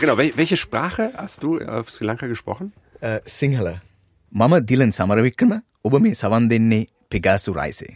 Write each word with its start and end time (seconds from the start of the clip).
Genau, 0.00 0.18
welche 0.18 0.56
Sprache 0.56 1.12
hast 1.16 1.42
du 1.42 1.58
äh, 1.58 1.66
auf 1.66 1.90
Sri 1.90 2.04
Lanka 2.04 2.26
gesprochen? 2.26 2.72
Äh, 3.00 3.20
Sinhala. 3.24 3.82
Mama 4.30 4.60
Dylan 4.60 4.92
Samaravikana, 4.92 5.62
Obame 5.82 6.14
Savandene 6.14 6.86
Pegasu 7.08 7.52
Reise. 7.52 7.86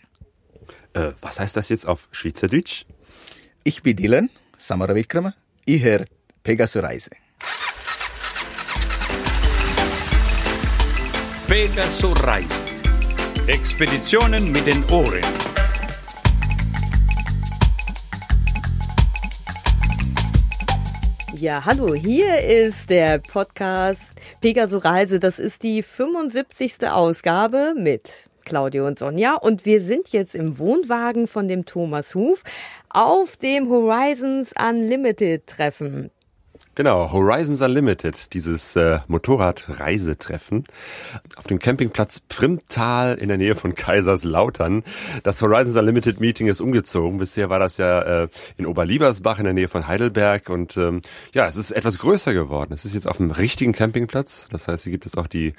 Äh, 0.93 1.13
was 1.21 1.41
heißt 1.41 1.57
das 1.57 1.69
jetzt 1.69 1.87
auf 1.87 2.09
Schweizerdeutsch? 2.13 2.85
Ich 3.65 3.83
bin 3.83 3.97
Dylan 3.97 4.31
Samaravikrama, 4.57 5.35
ich 5.65 5.83
höre 5.83 6.05
Pegasu 6.43 6.81
Reise. 6.81 7.11
Pegaso 11.49 12.13
Reise. 12.13 12.49
Expeditionen 13.47 14.53
mit 14.53 14.67
den 14.67 14.85
Ohren. 14.91 15.23
Ja, 21.41 21.65
hallo, 21.65 21.95
hier 21.95 22.41
ist 22.41 22.91
der 22.91 23.21
Podcast 23.21 24.15
Pegaso 24.41 24.79
Reise. 24.79 25.21
Das 25.21 25.39
ist 25.39 25.63
die 25.63 25.85
75. 25.85 26.89
Ausgabe 26.89 27.75
mit 27.77 28.29
Claudio 28.45 28.89
und 28.89 28.99
Sonja 28.99 29.35
und 29.35 29.65
wir 29.65 29.81
sind 29.81 30.09
jetzt 30.09 30.35
im 30.35 30.59
Wohnwagen 30.59 31.29
von 31.29 31.47
dem 31.47 31.65
Thomas 31.65 32.17
Huf 32.17 32.43
auf 32.89 33.37
dem 33.37 33.69
Horizons 33.69 34.53
Unlimited 34.59 35.47
Treffen. 35.47 36.11
Genau, 36.79 37.11
Horizons 37.11 37.61
Unlimited, 37.61 38.33
dieses 38.35 38.77
äh, 38.77 39.01
Motorradreisetreffen 39.09 40.63
auf 41.37 41.49
dem 41.49 41.59
Campingplatz 41.59 42.21
Primtal 42.21 43.17
in 43.17 43.27
der 43.27 43.37
Nähe 43.37 43.57
von 43.57 43.75
Kaiserslautern. 43.75 44.85
Das 45.25 45.43
Horizons 45.43 45.77
Unlimited 45.77 46.21
Meeting 46.21 46.47
ist 46.47 46.61
umgezogen. 46.61 47.19
Bisher 47.19 47.51
war 47.51 47.59
das 47.59 47.79
ja 47.79 48.23
äh, 48.23 48.29
in 48.59 48.65
Oberliebersbach 48.65 49.41
in 49.41 49.45
der 49.47 49.55
Nähe 49.55 49.67
von 49.67 49.89
Heidelberg 49.89 50.51
und 50.51 50.77
ähm, 50.77 51.01
ja, 51.35 51.49
es 51.49 51.57
ist 51.57 51.73
etwas 51.73 51.99
größer 51.99 52.33
geworden. 52.33 52.73
Es 52.73 52.85
ist 52.85 52.95
jetzt 52.95 53.09
auf 53.09 53.17
dem 53.17 53.33
richtigen 53.33 53.73
Campingplatz. 53.73 54.47
Das 54.53 54.69
heißt, 54.69 54.85
hier 54.85 54.93
gibt 54.93 55.05
es 55.05 55.17
auch 55.17 55.27
die 55.27 55.55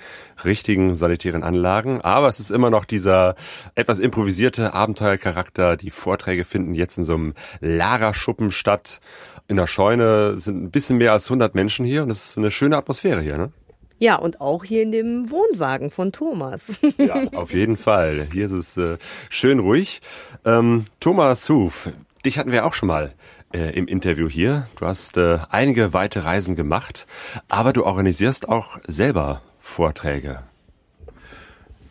richtigen 0.46 0.96
sanitären 0.96 1.44
Anlagen, 1.44 2.00
aber 2.00 2.30
es 2.30 2.40
ist 2.40 2.50
immer 2.50 2.70
noch 2.70 2.86
dieser 2.86 3.36
etwas 3.76 4.00
improvisierte 4.00 4.74
Abenteuercharakter. 4.74 5.76
Die 5.76 5.92
Vorträge 5.92 6.46
finden 6.46 6.76
jetzt 6.76 6.98
in 6.98 7.04
so 7.04 7.16
einem 7.16 7.34
Lagerschuppen 7.60 8.52
statt 8.52 9.02
in 9.50 9.56
der 9.56 9.66
Scheune 9.66 10.38
sind 10.38 10.64
ein 10.64 10.72
bisschen 10.72 11.00
mehr 11.00 11.09
als 11.14 11.28
100 11.28 11.56
Menschen 11.56 11.86
hier 11.86 12.04
und 12.04 12.10
es 12.10 12.32
ist 12.32 12.38
eine 12.38 12.52
schöne 12.52 12.78
Atmosphäre 12.78 13.22
hier, 13.22 13.38
ne? 13.38 13.52
Ja, 14.00 14.16
und 14.16 14.40
auch 14.40 14.64
hier 14.64 14.82
in 14.82 14.94
dem 14.94 15.30
Wohnwagen 15.30 15.90
von 15.90 16.14
Thomas. 16.14 16.80
ja, 16.98 17.22
auf 17.34 17.54
jeden 17.54 17.76
Fall. 17.76 18.28
Hier 18.32 18.46
ist 18.46 18.54
es 18.54 18.78
äh, 18.78 18.98
schön 19.30 19.60
ruhig. 19.60 20.02
Ähm, 20.46 20.86
Thomas 21.02 21.50
Huf, 21.50 21.90
dich 22.26 22.38
hatten 22.38 22.54
wir 22.54 22.66
auch 22.66 22.74
schon 22.74 22.88
mal 22.88 23.14
äh, 23.54 23.78
im 23.78 23.88
Interview 23.88 24.30
hier. 24.30 24.68
Du 24.78 24.86
hast 24.86 25.18
äh, 25.18 25.40
einige 25.50 25.94
weite 25.94 26.24
Reisen 26.24 26.56
gemacht, 26.56 27.08
aber 27.50 27.74
du 27.74 27.86
organisierst 27.86 28.48
auch 28.48 28.78
selber 28.88 29.42
Vorträge. 29.60 30.44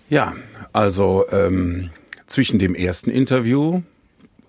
Ja, 0.09 0.35
also 0.73 1.27
ähm, 1.31 1.91
zwischen 2.27 2.59
dem 2.59 2.75
ersten 2.75 3.11
Interview 3.11 3.83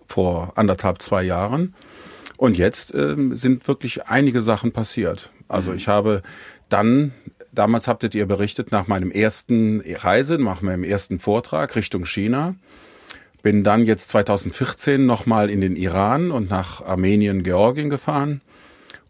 vor 0.08 0.54
anderthalb, 0.56 1.02
zwei 1.02 1.24
Jahren 1.24 1.76
und 2.40 2.58
jetzt 2.58 2.96
ähm, 2.96 3.36
sind 3.36 3.68
wirklich 3.68 4.06
einige 4.06 4.40
Sachen 4.40 4.72
passiert. 4.72 5.30
Also 5.50 5.72
mhm. 5.72 5.78
ich 5.78 5.90
habe 5.90 6.22
dann, 6.70 7.12
damals 7.52 7.90
habtet 7.90 8.16
ihr 8.16 8.26
berichtet, 8.28 8.72
nach 8.72 8.88
meinem 8.88 9.12
ersten 9.12 9.82
Reise, 9.82 10.38
nach 10.38 10.62
meinem 10.62 10.86
ersten 10.86 11.20
Vortrag 11.20 11.76
Richtung 11.76 12.06
China, 12.06 12.56
bin 13.42 13.66
dann 13.66 13.86
jetzt 13.86 14.08
2014 14.08 15.06
nochmal 15.06 15.50
in 15.50 15.60
den 15.60 15.76
Iran 15.76 16.32
und 16.32 16.50
nach 16.50 16.82
Armenien, 16.82 17.44
Georgien 17.44 17.90
gefahren 17.90 18.40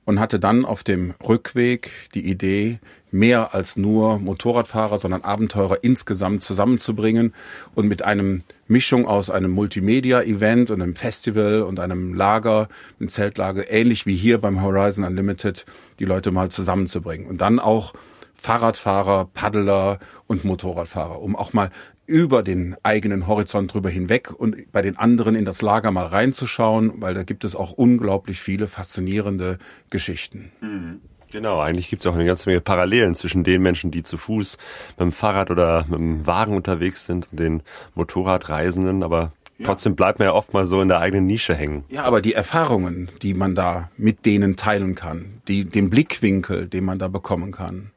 und 0.05 0.19
hatte 0.19 0.39
dann 0.39 0.65
auf 0.65 0.83
dem 0.83 1.13
Rückweg 1.23 1.91
die 2.15 2.27
Idee, 2.27 2.79
mehr 3.11 3.53
als 3.53 3.77
nur 3.77 4.19
Motorradfahrer, 4.19 4.99
sondern 4.99 5.21
Abenteurer 5.21 5.83
insgesamt 5.83 6.43
zusammenzubringen 6.43 7.33
und 7.75 7.87
mit 7.87 8.03
einem 8.03 8.39
Mischung 8.67 9.07
aus 9.07 9.29
einem 9.29 9.51
Multimedia-Event 9.51 10.71
und 10.71 10.81
einem 10.81 10.95
Festival 10.95 11.61
und 11.61 11.79
einem 11.79 12.13
Lager, 12.13 12.67
einem 12.99 13.09
Zeltlager, 13.09 13.71
ähnlich 13.71 14.05
wie 14.05 14.15
hier 14.15 14.37
beim 14.39 14.61
Horizon 14.61 15.03
Unlimited, 15.03 15.65
die 15.99 16.05
Leute 16.05 16.31
mal 16.31 16.49
zusammenzubringen. 16.49 17.27
Und 17.27 17.41
dann 17.41 17.59
auch 17.59 17.93
Fahrradfahrer, 18.35 19.29
Paddler 19.33 19.99
und 20.27 20.45
Motorradfahrer, 20.45 21.21
um 21.21 21.35
auch 21.35 21.53
mal 21.53 21.71
über 22.05 22.41
den 22.41 22.75
eigenen 22.81 23.27
Horizont 23.27 23.73
drüber 23.73 23.89
hinweg 23.89 24.31
und 24.31 24.71
bei 24.71 24.81
den 24.81 24.97
anderen 24.97 25.35
in 25.35 25.45
das 25.45 25.61
Lager 25.61 25.91
mal 25.91 26.07
reinzuschauen, 26.07 27.01
weil 27.01 27.13
da 27.13 27.23
gibt 27.23 27.43
es 27.43 27.55
auch 27.55 27.71
unglaublich 27.71 28.39
viele 28.39 28.67
faszinierende 28.67 29.59
Geschichten. 29.91 30.51
Mhm. 30.61 31.01
Genau, 31.31 31.59
eigentlich 31.59 31.89
gibt 31.89 32.01
es 32.01 32.07
auch 32.07 32.15
eine 32.15 32.25
ganze 32.25 32.49
Menge 32.49 32.61
Parallelen 32.61 33.15
zwischen 33.15 33.43
den 33.43 33.61
Menschen, 33.61 33.91
die 33.91 34.03
zu 34.03 34.17
Fuß 34.17 34.57
mit 34.91 34.99
dem 34.99 35.11
Fahrrad 35.11 35.51
oder 35.51 35.85
mit 35.87 35.99
dem 35.99 36.25
Wagen 36.25 36.55
unterwegs 36.55 37.05
sind 37.05 37.27
und 37.31 37.39
den 37.39 37.61
Motorradreisenden, 37.95 39.03
aber 39.03 39.31
ja. 39.57 39.65
trotzdem 39.65 39.95
bleibt 39.95 40.19
man 40.19 40.27
ja 40.27 40.33
oft 40.33 40.53
mal 40.53 40.65
so 40.65 40.81
in 40.81 40.87
der 40.87 40.99
eigenen 40.99 41.25
Nische 41.25 41.53
hängen. 41.53 41.83
Ja, 41.89 42.03
aber 42.03 42.21
die 42.21 42.33
Erfahrungen, 42.33 43.09
die 43.21 43.33
man 43.33 43.53
da 43.53 43.91
mit 43.97 44.25
denen 44.25 44.55
teilen 44.55 44.95
kann, 44.95 45.41
die, 45.47 45.65
den 45.65 45.89
Blickwinkel, 45.89 46.67
den 46.67 46.85
man 46.85 46.97
da 46.97 47.07
bekommen 47.07 47.51
kann. 47.51 47.91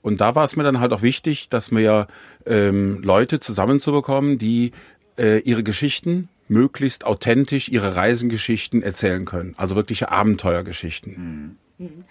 Und 0.00 0.20
da 0.20 0.34
war 0.34 0.44
es 0.44 0.56
mir 0.56 0.64
dann 0.64 0.80
halt 0.80 0.92
auch 0.92 1.02
wichtig, 1.02 1.48
dass 1.48 1.70
wir 1.70 2.08
ähm, 2.44 3.00
Leute 3.02 3.38
zusammenzubekommen, 3.38 4.36
die 4.36 4.72
äh, 5.16 5.38
ihre 5.40 5.62
Geschichten 5.62 6.28
möglichst 6.48 7.06
authentisch, 7.06 7.68
ihre 7.68 7.94
Reisengeschichten 7.94 8.82
erzählen 8.82 9.24
können. 9.24 9.54
Also 9.56 9.76
wirkliche 9.76 10.10
Abenteuergeschichten. 10.10 11.56
Mhm. 11.78 12.04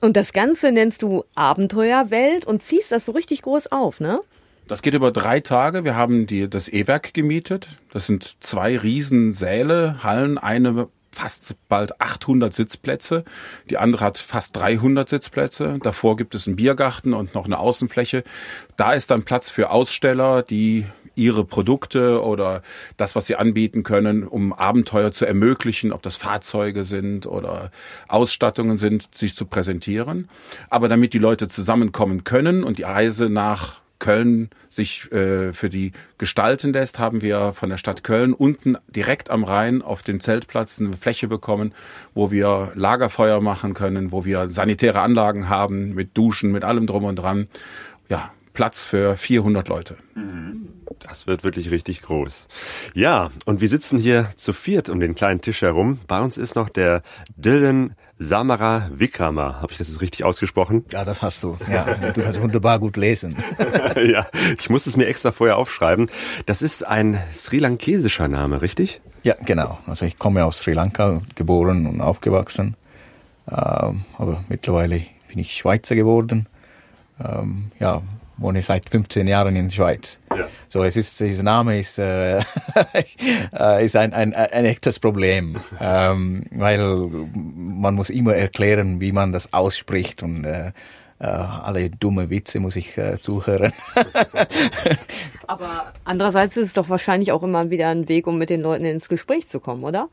Und 0.00 0.16
das 0.16 0.32
Ganze 0.32 0.72
nennst 0.72 1.02
du 1.02 1.24
Abenteuerwelt 1.34 2.44
und 2.44 2.62
ziehst 2.62 2.92
das 2.92 3.04
so 3.04 3.12
richtig 3.12 3.42
groß 3.42 3.70
auf, 3.72 4.00
ne? 4.00 4.20
Das 4.66 4.82
geht 4.82 4.94
über 4.94 5.10
drei 5.10 5.40
Tage. 5.40 5.84
Wir 5.84 5.96
haben 5.96 6.26
die, 6.26 6.48
das 6.48 6.68
E-Werk 6.68 7.12
gemietet. 7.12 7.68
Das 7.92 8.06
sind 8.06 8.36
zwei 8.38 8.78
Riesensäle, 8.78 10.04
Hallen. 10.04 10.38
Eine 10.38 10.88
fast 11.10 11.56
bald 11.68 12.00
800 12.00 12.54
Sitzplätze. 12.54 13.24
Die 13.68 13.78
andere 13.78 14.04
hat 14.04 14.18
fast 14.18 14.56
300 14.56 15.08
Sitzplätze. 15.08 15.78
Davor 15.82 16.16
gibt 16.16 16.34
es 16.34 16.46
einen 16.46 16.56
Biergarten 16.56 17.14
und 17.14 17.34
noch 17.34 17.46
eine 17.46 17.58
Außenfläche. 17.58 18.22
Da 18.76 18.92
ist 18.92 19.10
dann 19.10 19.24
Platz 19.24 19.50
für 19.50 19.70
Aussteller, 19.70 20.42
die 20.42 20.86
ihre 21.20 21.44
Produkte 21.44 22.22
oder 22.24 22.62
das, 22.96 23.14
was 23.14 23.26
sie 23.26 23.36
anbieten 23.36 23.82
können, 23.82 24.26
um 24.26 24.52
Abenteuer 24.52 25.12
zu 25.12 25.26
ermöglichen, 25.26 25.92
ob 25.92 26.02
das 26.02 26.16
Fahrzeuge 26.16 26.84
sind 26.84 27.26
oder 27.26 27.70
Ausstattungen 28.08 28.78
sind, 28.78 29.14
sich 29.14 29.36
zu 29.36 29.44
präsentieren. 29.44 30.28
Aber 30.70 30.88
damit 30.88 31.12
die 31.12 31.18
Leute 31.18 31.46
zusammenkommen 31.46 32.24
können 32.24 32.64
und 32.64 32.78
die 32.78 32.84
Reise 32.84 33.28
nach 33.28 33.80
Köln 33.98 34.48
sich 34.70 35.12
äh, 35.12 35.52
für 35.52 35.68
die 35.68 35.92
gestalten 36.16 36.72
lässt, 36.72 36.98
haben 36.98 37.20
wir 37.20 37.52
von 37.52 37.68
der 37.68 37.76
Stadt 37.76 38.02
Köln 38.02 38.32
unten 38.32 38.78
direkt 38.88 39.28
am 39.28 39.44
Rhein 39.44 39.82
auf 39.82 40.02
dem 40.02 40.20
Zeltplatz 40.20 40.80
eine 40.80 40.96
Fläche 40.96 41.28
bekommen, 41.28 41.72
wo 42.14 42.30
wir 42.30 42.72
Lagerfeuer 42.74 43.42
machen 43.42 43.74
können, 43.74 44.10
wo 44.10 44.24
wir 44.24 44.48
sanitäre 44.48 45.02
Anlagen 45.02 45.50
haben 45.50 45.94
mit 45.94 46.16
Duschen, 46.16 46.50
mit 46.50 46.64
allem 46.64 46.86
drum 46.86 47.04
und 47.04 47.16
dran. 47.16 47.46
Ja, 48.08 48.32
Platz 48.52 48.86
für 48.86 49.16
400 49.16 49.68
Leute. 49.68 49.96
Das 50.98 51.26
wird 51.26 51.44
wirklich 51.44 51.70
richtig 51.70 52.02
groß. 52.02 52.48
Ja, 52.94 53.30
und 53.46 53.60
wir 53.60 53.68
sitzen 53.68 53.98
hier 53.98 54.28
zu 54.36 54.52
viert 54.52 54.88
um 54.88 55.00
den 55.00 55.14
kleinen 55.14 55.40
Tisch 55.40 55.62
herum. 55.62 55.98
Bei 56.06 56.20
uns 56.20 56.36
ist 56.36 56.56
noch 56.56 56.68
der 56.68 57.02
Dylan 57.36 57.94
Samara 58.18 58.90
Vikrama. 58.92 59.60
Habe 59.62 59.72
ich 59.72 59.78
das 59.78 59.88
jetzt 59.88 60.02
richtig 60.02 60.24
ausgesprochen? 60.24 60.84
Ja, 60.90 61.04
das 61.04 61.22
hast 61.22 61.42
du. 61.42 61.56
Ja, 61.70 61.84
du 61.84 62.22
kannst 62.22 62.40
wunderbar 62.40 62.78
gut 62.78 62.96
lesen. 62.96 63.36
ja, 63.96 64.26
ich 64.58 64.68
muss 64.68 64.86
es 64.86 64.96
mir 64.96 65.06
extra 65.06 65.32
vorher 65.32 65.56
aufschreiben. 65.56 66.10
Das 66.44 66.60
ist 66.60 66.86
ein 66.86 67.18
sri 67.32 67.58
lankesischer 67.58 68.28
Name, 68.28 68.60
richtig? 68.60 69.00
Ja, 69.22 69.36
genau. 69.44 69.78
Also 69.86 70.04
ich 70.04 70.18
komme 70.18 70.44
aus 70.44 70.58
Sri 70.58 70.72
Lanka, 70.72 71.22
geboren 71.34 71.86
und 71.86 72.00
aufgewachsen. 72.00 72.76
Ähm, 73.50 74.04
aber 74.18 74.44
mittlerweile 74.48 75.02
bin 75.28 75.38
ich 75.38 75.56
Schweizer 75.56 75.94
geworden. 75.94 76.46
Ähm, 77.22 77.72
ja, 77.78 78.02
wohne 78.40 78.62
seit 78.62 78.88
15 78.88 79.28
Jahren 79.28 79.54
in 79.54 79.68
der 79.68 79.74
Schweiz. 79.74 80.18
Ja. 80.34 80.48
So, 80.68 80.82
es 80.82 80.96
ist, 80.96 81.20
dieser 81.20 81.42
Name 81.42 81.78
ist, 81.78 81.98
äh, 81.98 82.38
äh, 83.52 83.84
ist 83.84 83.96
ein, 83.96 84.12
ein, 84.12 84.34
ein 84.34 84.64
echtes 84.64 84.98
Problem, 84.98 85.58
ähm, 85.80 86.44
weil 86.50 86.78
man 87.34 87.94
muss 87.94 88.10
immer 88.10 88.34
erklären, 88.34 89.00
wie 89.00 89.12
man 89.12 89.32
das 89.32 89.52
ausspricht 89.52 90.22
und 90.22 90.44
äh, 90.44 90.72
äh, 91.20 91.26
alle 91.26 91.90
dumme 91.90 92.30
Witze 92.30 92.60
muss 92.60 92.76
ich 92.76 92.96
äh, 92.96 93.20
zuhören. 93.20 93.72
Aber 95.46 95.92
andererseits 96.04 96.56
ist 96.56 96.68
es 96.68 96.72
doch 96.72 96.88
wahrscheinlich 96.88 97.32
auch 97.32 97.42
immer 97.42 97.68
wieder 97.70 97.88
ein 97.88 98.08
Weg, 98.08 98.26
um 98.26 98.38
mit 98.38 98.48
den 98.48 98.62
Leuten 98.62 98.86
ins 98.86 99.08
Gespräch 99.08 99.46
zu 99.46 99.60
kommen, 99.60 99.84
oder? 99.84 100.08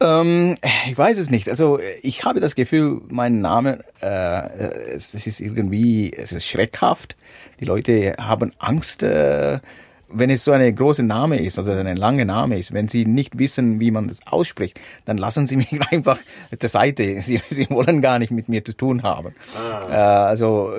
Ähm, 0.00 0.56
ich 0.86 0.96
weiß 0.96 1.18
es 1.18 1.30
nicht. 1.30 1.50
Also 1.50 1.78
ich 2.02 2.24
habe 2.24 2.40
das 2.40 2.54
Gefühl, 2.54 3.00
mein 3.08 3.40
Name, 3.40 3.84
äh, 4.00 4.94
es, 4.94 5.14
es 5.14 5.26
ist 5.26 5.40
irgendwie, 5.40 6.12
es 6.12 6.32
ist 6.32 6.46
schreckhaft. 6.46 7.16
Die 7.60 7.64
Leute 7.64 8.14
haben 8.18 8.52
Angst, 8.58 9.02
äh, 9.02 9.58
wenn 10.10 10.30
es 10.30 10.44
so 10.44 10.52
eine 10.52 10.72
große 10.72 11.02
Name 11.02 11.38
ist 11.38 11.58
oder 11.58 11.78
ein 11.78 11.96
langer 11.96 12.24
Name 12.24 12.58
ist, 12.58 12.72
wenn 12.72 12.88
Sie 12.88 13.04
nicht 13.04 13.38
wissen, 13.38 13.78
wie 13.80 13.90
man 13.90 14.08
das 14.08 14.20
ausspricht, 14.26 14.80
dann 15.04 15.18
lassen 15.18 15.46
Sie 15.46 15.56
mich 15.58 15.70
einfach 15.90 16.18
zur 16.58 16.68
Seite. 16.68 17.20
Sie, 17.20 17.40
Sie 17.50 17.68
wollen 17.70 18.00
gar 18.00 18.18
nicht 18.18 18.30
mit 18.30 18.48
mir 18.48 18.64
zu 18.64 18.76
tun 18.76 19.02
haben. 19.02 19.34
Ah. 19.56 19.88
Äh, 19.88 20.28
also 20.28 20.72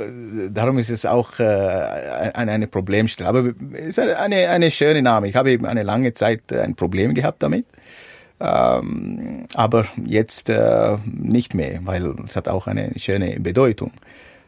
darum 0.50 0.80
ist 0.80 0.89
es 0.89 1.06
auch 1.06 1.39
äh, 1.39 1.44
eine, 1.44 2.51
eine 2.51 2.68
Problemstelle. 2.68 3.30
Aber 3.30 3.54
es 3.74 3.98
ist 3.98 4.00
eine, 4.00 4.50
eine 4.50 4.72
schöne 4.72 5.01
Name. 5.01 5.27
Ich 5.27 5.36
habe 5.36 5.51
eben 5.51 5.65
eine 5.65 5.83
lange 5.83 6.13
Zeit 6.13 6.51
ein 6.51 6.75
Problem 6.75 7.13
gehabt 7.13 7.44
damit. 7.44 7.65
Ähm, 8.39 9.47
aber 9.53 9.86
jetzt 10.06 10.50
äh, 10.50 10.97
nicht 11.06 11.53
mehr, 11.53 11.81
weil 11.83 12.15
es 12.27 12.36
hat 12.36 12.47
auch 12.47 12.68
eine 12.68 12.94
schöne 12.97 13.39
Bedeutung. 13.39 13.91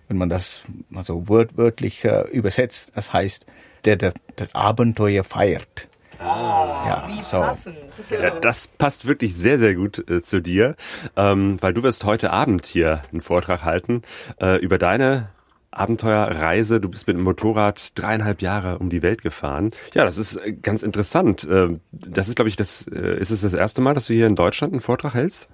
Wenn 0.07 0.17
man 0.17 0.29
das 0.29 0.63
also 0.93 1.27
wörtlich 1.27 2.03
äh, 2.05 2.23
übersetzt, 2.31 2.91
das 2.95 3.13
heißt, 3.13 3.45
der, 3.85 3.95
der 3.95 4.13
das 4.35 4.53
Abenteuer 4.55 5.23
feiert. 5.23 5.87
Ah, 6.19 6.85
ja, 6.87 7.07
wie 7.07 7.23
so. 7.23 7.39
passend. 7.39 7.77
Ja, 8.11 8.29
das 8.29 8.67
passt 8.67 9.07
wirklich 9.07 9.35
sehr, 9.35 9.57
sehr 9.57 9.73
gut 9.73 10.07
äh, 10.09 10.21
zu 10.21 10.39
dir, 10.39 10.75
ähm, 11.15 11.57
weil 11.61 11.73
du 11.73 11.81
wirst 11.81 12.03
heute 12.03 12.31
Abend 12.31 12.67
hier 12.67 13.01
einen 13.11 13.21
Vortrag 13.21 13.63
halten 13.63 14.03
äh, 14.39 14.57
über 14.57 14.77
deine 14.77 15.29
Abenteuerreise. 15.71 16.79
Du 16.81 16.89
bist 16.89 17.07
mit 17.07 17.15
dem 17.15 17.23
Motorrad 17.23 17.97
dreieinhalb 17.97 18.41
Jahre 18.41 18.77
um 18.79 18.89
die 18.89 19.01
Welt 19.01 19.21
gefahren. 19.21 19.71
Ja, 19.93 20.03
das 20.03 20.17
ist 20.17 20.35
äh, 20.35 20.51
ganz 20.53 20.83
interessant. 20.83 21.47
Ähm, 21.49 21.79
das 21.91 22.27
ist, 22.27 22.35
glaube 22.35 22.49
ich, 22.49 22.57
das 22.57 22.85
äh, 22.87 23.17
ist 23.19 23.31
es 23.31 23.41
das 23.41 23.53
erste 23.53 23.81
Mal, 23.81 23.93
dass 23.93 24.07
du 24.07 24.13
hier 24.13 24.27
in 24.27 24.35
Deutschland 24.35 24.73
einen 24.73 24.81
Vortrag 24.81 25.13
hältst? 25.13 25.47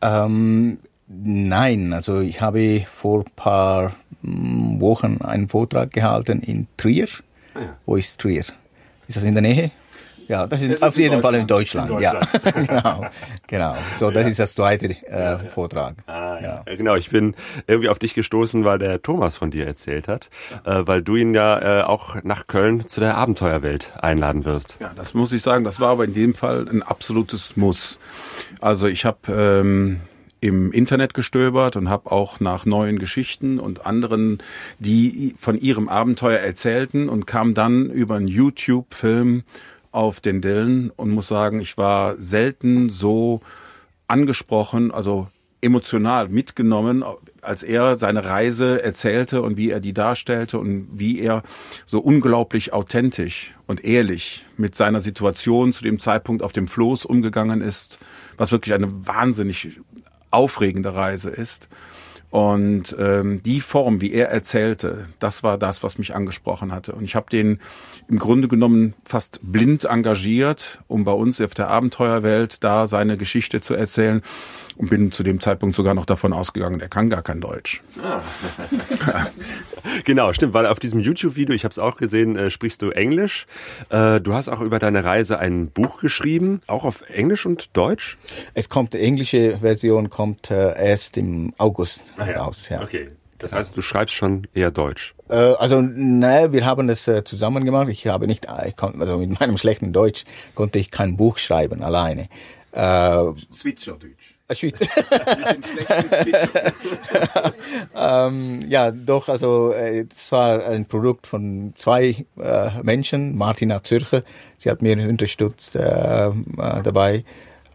Ähm, 0.00 0.78
nein, 1.06 1.92
also 1.92 2.20
ich 2.20 2.40
habe 2.40 2.84
vor 2.86 3.24
paar 3.36 3.92
hm, 4.22 4.80
Wochen 4.80 5.18
einen 5.20 5.48
Vortrag 5.48 5.90
gehalten 5.90 6.40
in 6.40 6.66
Trier. 6.76 7.08
Ah, 7.54 7.60
ja. 7.60 7.76
Wo 7.84 7.96
ist 7.96 8.20
Trier? 8.20 8.44
Ist 9.06 9.16
das 9.16 9.24
in 9.24 9.34
der 9.34 9.42
Nähe? 9.42 9.70
Ja, 10.28 10.46
das 10.46 10.60
ist, 10.60 10.72
ist 10.72 10.82
auf 10.82 10.96
jeden 10.96 11.22
Fall 11.22 11.34
in 11.36 11.46
Deutschland. 11.46 11.90
In 11.90 11.96
Deutschland. 11.96 12.44
Ja, 12.44 12.50
genau, 12.66 13.06
genau. 13.46 13.76
So, 13.98 14.10
das 14.10 14.24
ja. 14.24 14.28
ist 14.28 14.38
das 14.38 14.54
zweite 14.54 14.90
äh, 15.06 15.38
Vortrag. 15.48 15.94
Ah, 16.06 16.38
ja. 16.40 16.62
ja. 16.66 16.74
Genau, 16.76 16.96
ich 16.96 17.08
bin 17.08 17.34
irgendwie 17.66 17.88
auf 17.88 17.98
dich 17.98 18.12
gestoßen, 18.12 18.64
weil 18.64 18.78
der 18.78 19.00
Thomas 19.00 19.36
von 19.36 19.50
dir 19.50 19.66
erzählt 19.66 20.06
hat, 20.06 20.28
äh, 20.64 20.82
weil 20.84 21.02
du 21.02 21.16
ihn 21.16 21.32
ja 21.32 21.80
äh, 21.80 21.82
auch 21.82 22.22
nach 22.24 22.46
Köln 22.46 22.86
zu 22.86 23.00
der 23.00 23.16
Abenteuerwelt 23.16 23.92
einladen 24.00 24.44
wirst. 24.44 24.76
Ja, 24.80 24.92
das 24.94 25.14
muss 25.14 25.32
ich 25.32 25.40
sagen. 25.40 25.64
Das 25.64 25.80
war 25.80 25.90
aber 25.90 26.04
in 26.04 26.12
dem 26.12 26.34
Fall 26.34 26.68
ein 26.68 26.82
absolutes 26.82 27.56
Muss. 27.56 27.98
Also 28.60 28.86
ich 28.86 29.06
habe 29.06 29.32
ähm, 29.32 30.00
im 30.40 30.72
Internet 30.72 31.14
gestöbert 31.14 31.76
und 31.76 31.88
habe 31.88 32.12
auch 32.12 32.38
nach 32.40 32.64
neuen 32.64 32.98
Geschichten 32.98 33.58
und 33.58 33.86
anderen, 33.86 34.38
die 34.78 35.34
von 35.38 35.58
ihrem 35.58 35.88
Abenteuer 35.88 36.38
erzählten 36.38 37.08
und 37.08 37.26
kam 37.26 37.54
dann 37.54 37.90
über 37.90 38.16
einen 38.16 38.28
YouTube-Film 38.28 39.44
auf 39.92 40.20
den 40.20 40.40
Dylan 40.40 40.90
und 40.96 41.10
muss 41.10 41.28
sagen, 41.28 41.60
ich 41.60 41.76
war 41.76 42.16
selten 42.16 42.88
so 42.88 43.40
angesprochen, 44.06 44.90
also 44.90 45.28
emotional 45.60 46.28
mitgenommen, 46.28 47.04
als 47.42 47.62
er 47.62 47.96
seine 47.96 48.24
Reise 48.24 48.82
erzählte 48.82 49.42
und 49.42 49.56
wie 49.56 49.70
er 49.70 49.80
die 49.80 49.92
darstellte 49.92 50.58
und 50.58 50.88
wie 50.92 51.20
er 51.20 51.42
so 51.84 51.98
unglaublich 51.98 52.72
authentisch 52.72 53.54
und 53.66 53.84
ehrlich 53.84 54.46
mit 54.56 54.74
seiner 54.74 55.00
Situation 55.00 55.72
zu 55.72 55.82
dem 55.82 55.98
Zeitpunkt 55.98 56.42
auf 56.42 56.52
dem 56.52 56.68
Floß 56.68 57.04
umgegangen 57.06 57.60
ist, 57.60 57.98
was 58.36 58.52
wirklich 58.52 58.74
eine 58.74 59.06
wahnsinnig 59.06 59.80
aufregende 60.30 60.94
Reise 60.94 61.30
ist. 61.30 61.68
Und 62.30 62.94
ähm, 62.98 63.42
die 63.42 63.60
Form, 63.60 64.00
wie 64.02 64.12
er 64.12 64.28
erzählte, 64.28 65.08
das 65.18 65.42
war 65.42 65.56
das, 65.56 65.82
was 65.82 65.96
mich 65.96 66.14
angesprochen 66.14 66.72
hatte. 66.72 66.92
Und 66.92 67.04
ich 67.04 67.14
habe 67.14 67.30
den 67.30 67.58
im 68.06 68.18
Grunde 68.18 68.48
genommen 68.48 68.94
fast 69.02 69.40
blind 69.42 69.84
engagiert, 69.84 70.80
um 70.88 71.04
bei 71.04 71.12
uns 71.12 71.40
auf 71.40 71.54
der 71.54 71.68
Abenteuerwelt 71.68 72.62
da 72.62 72.86
seine 72.86 73.16
Geschichte 73.16 73.60
zu 73.60 73.74
erzählen 73.74 74.22
und 74.78 74.90
bin 74.90 75.12
zu 75.12 75.22
dem 75.22 75.40
Zeitpunkt 75.40 75.76
sogar 75.76 75.94
noch 75.94 76.06
davon 76.06 76.32
ausgegangen, 76.32 76.80
er 76.80 76.88
kann 76.88 77.10
gar 77.10 77.22
kein 77.22 77.40
Deutsch. 77.40 77.82
Ah. 78.02 78.22
genau, 80.04 80.32
stimmt, 80.32 80.54
weil 80.54 80.66
auf 80.66 80.78
diesem 80.78 81.00
YouTube-Video, 81.00 81.54
ich 81.54 81.64
habe 81.64 81.72
es 81.72 81.78
auch 81.78 81.96
gesehen, 81.96 82.36
äh, 82.36 82.50
sprichst 82.50 82.80
du 82.82 82.90
Englisch. 82.90 83.46
Äh, 83.90 84.20
du 84.20 84.32
hast 84.32 84.48
auch 84.48 84.60
über 84.60 84.78
deine 84.78 85.04
Reise 85.04 85.38
ein 85.38 85.68
Buch 85.68 86.00
geschrieben, 86.00 86.60
auch 86.68 86.84
auf 86.84 87.02
Englisch 87.10 87.44
und 87.44 87.76
Deutsch? 87.76 88.16
Es 88.54 88.68
kommt, 88.68 88.94
die 88.94 89.00
englische 89.00 89.58
Version 89.58 90.10
kommt 90.10 90.50
äh, 90.50 90.74
erst 90.80 91.16
im 91.16 91.52
August 91.58 92.02
ah, 92.16 92.26
ja. 92.26 92.42
raus. 92.42 92.68
Ja. 92.68 92.82
Okay. 92.82 93.10
Das 93.38 93.52
heißt, 93.52 93.76
du 93.76 93.82
schreibst 93.82 94.14
schon 94.14 94.48
eher 94.52 94.70
Deutsch. 94.70 95.14
Äh, 95.28 95.34
also, 95.34 95.80
ne, 95.80 96.48
wir 96.50 96.64
haben 96.64 96.88
das 96.88 97.06
äh, 97.06 97.22
zusammen 97.24 97.64
gemacht. 97.64 97.88
Ich 97.88 98.06
habe 98.06 98.26
nicht, 98.26 98.46
ich 98.66 98.76
kon, 98.76 99.00
also 99.00 99.18
mit 99.18 99.38
meinem 99.40 99.58
schlechten 99.58 99.92
Deutsch 99.92 100.24
konnte 100.54 100.78
ich 100.78 100.90
kein 100.90 101.16
Buch 101.16 101.38
schreiben 101.38 101.82
alleine. 101.82 102.28
Äh, 102.72 103.32
Schweizerdeutsch. 103.54 104.37
Schweizer. 104.54 104.86
ähm, 107.94 108.64
ja, 108.68 108.90
doch, 108.90 109.28
also 109.28 109.72
es 109.72 110.32
war 110.32 110.66
ein 110.66 110.86
Produkt 110.86 111.26
von 111.26 111.72
zwei 111.74 112.24
äh, 112.40 112.70
Menschen, 112.82 113.36
Martina 113.36 113.82
Zürcher, 113.82 114.22
sie 114.56 114.70
hat 114.70 114.82
mir 114.82 114.96
unterstützt 115.08 115.76
äh, 115.76 116.28
äh, 116.28 116.32
dabei. 116.56 117.24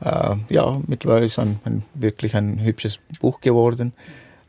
Äh, 0.03 0.35
ja, 0.49 0.81
mittlerweile 0.87 1.25
ist 1.25 1.39
ein, 1.39 1.59
ein, 1.65 1.83
wirklich 1.93 2.35
ein 2.35 2.59
hübsches 2.59 2.99
Buch 3.21 3.39
geworden. 3.39 3.93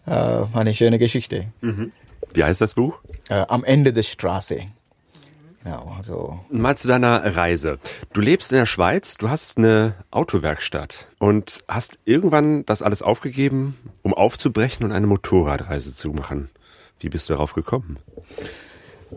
Äh, 0.07 0.43
eine 0.53 0.75
schöne 0.75 0.99
Geschichte. 0.99 1.47
Mhm. 1.61 1.93
Wie 2.33 2.43
heißt 2.43 2.61
das 2.61 2.75
Buch? 2.75 3.01
Äh, 3.29 3.45
Am 3.49 3.65
Ende 3.65 3.93
der 3.93 4.03
Straße. 4.03 4.67
Genau, 5.65 5.95
also. 5.97 6.41
Mal 6.51 6.77
zu 6.77 6.89
deiner 6.89 7.37
Reise. 7.37 7.79
Du 8.13 8.21
lebst 8.21 8.53
in 8.53 8.59
der 8.59 8.67
Schweiz, 8.67 9.17
du 9.17 9.31
hast 9.31 9.57
eine 9.57 9.95
Autowerkstatt 10.11 11.07
und 11.19 11.65
hast 11.67 11.99
irgendwann 12.05 12.67
das 12.67 12.83
alles 12.83 13.01
aufgegeben, 13.01 13.77
um 14.03 14.13
aufzubrechen 14.13 14.85
und 14.85 14.93
eine 14.93 15.07
Motorradreise 15.07 15.95
zu 15.95 16.11
machen. 16.11 16.51
Wie 17.01 17.09
bist 17.09 17.29
du 17.29 17.33
darauf 17.33 17.55
gekommen? 17.55 17.99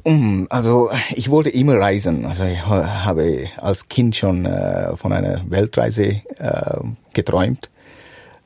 Um, 0.04 0.48
also 0.50 0.90
ich 1.16 1.30
wollte 1.30 1.50
immer 1.50 1.78
reisen. 1.80 2.26
Also 2.26 2.46
ich 2.46 2.66
habe 2.66 3.48
als 3.58 3.90
Kind 3.90 4.16
schon 4.16 4.46
äh, 4.46 4.96
von 4.96 5.12
einer 5.12 5.44
Weltreise 5.50 6.22
äh, 6.38 6.80
geträumt. 7.14 7.70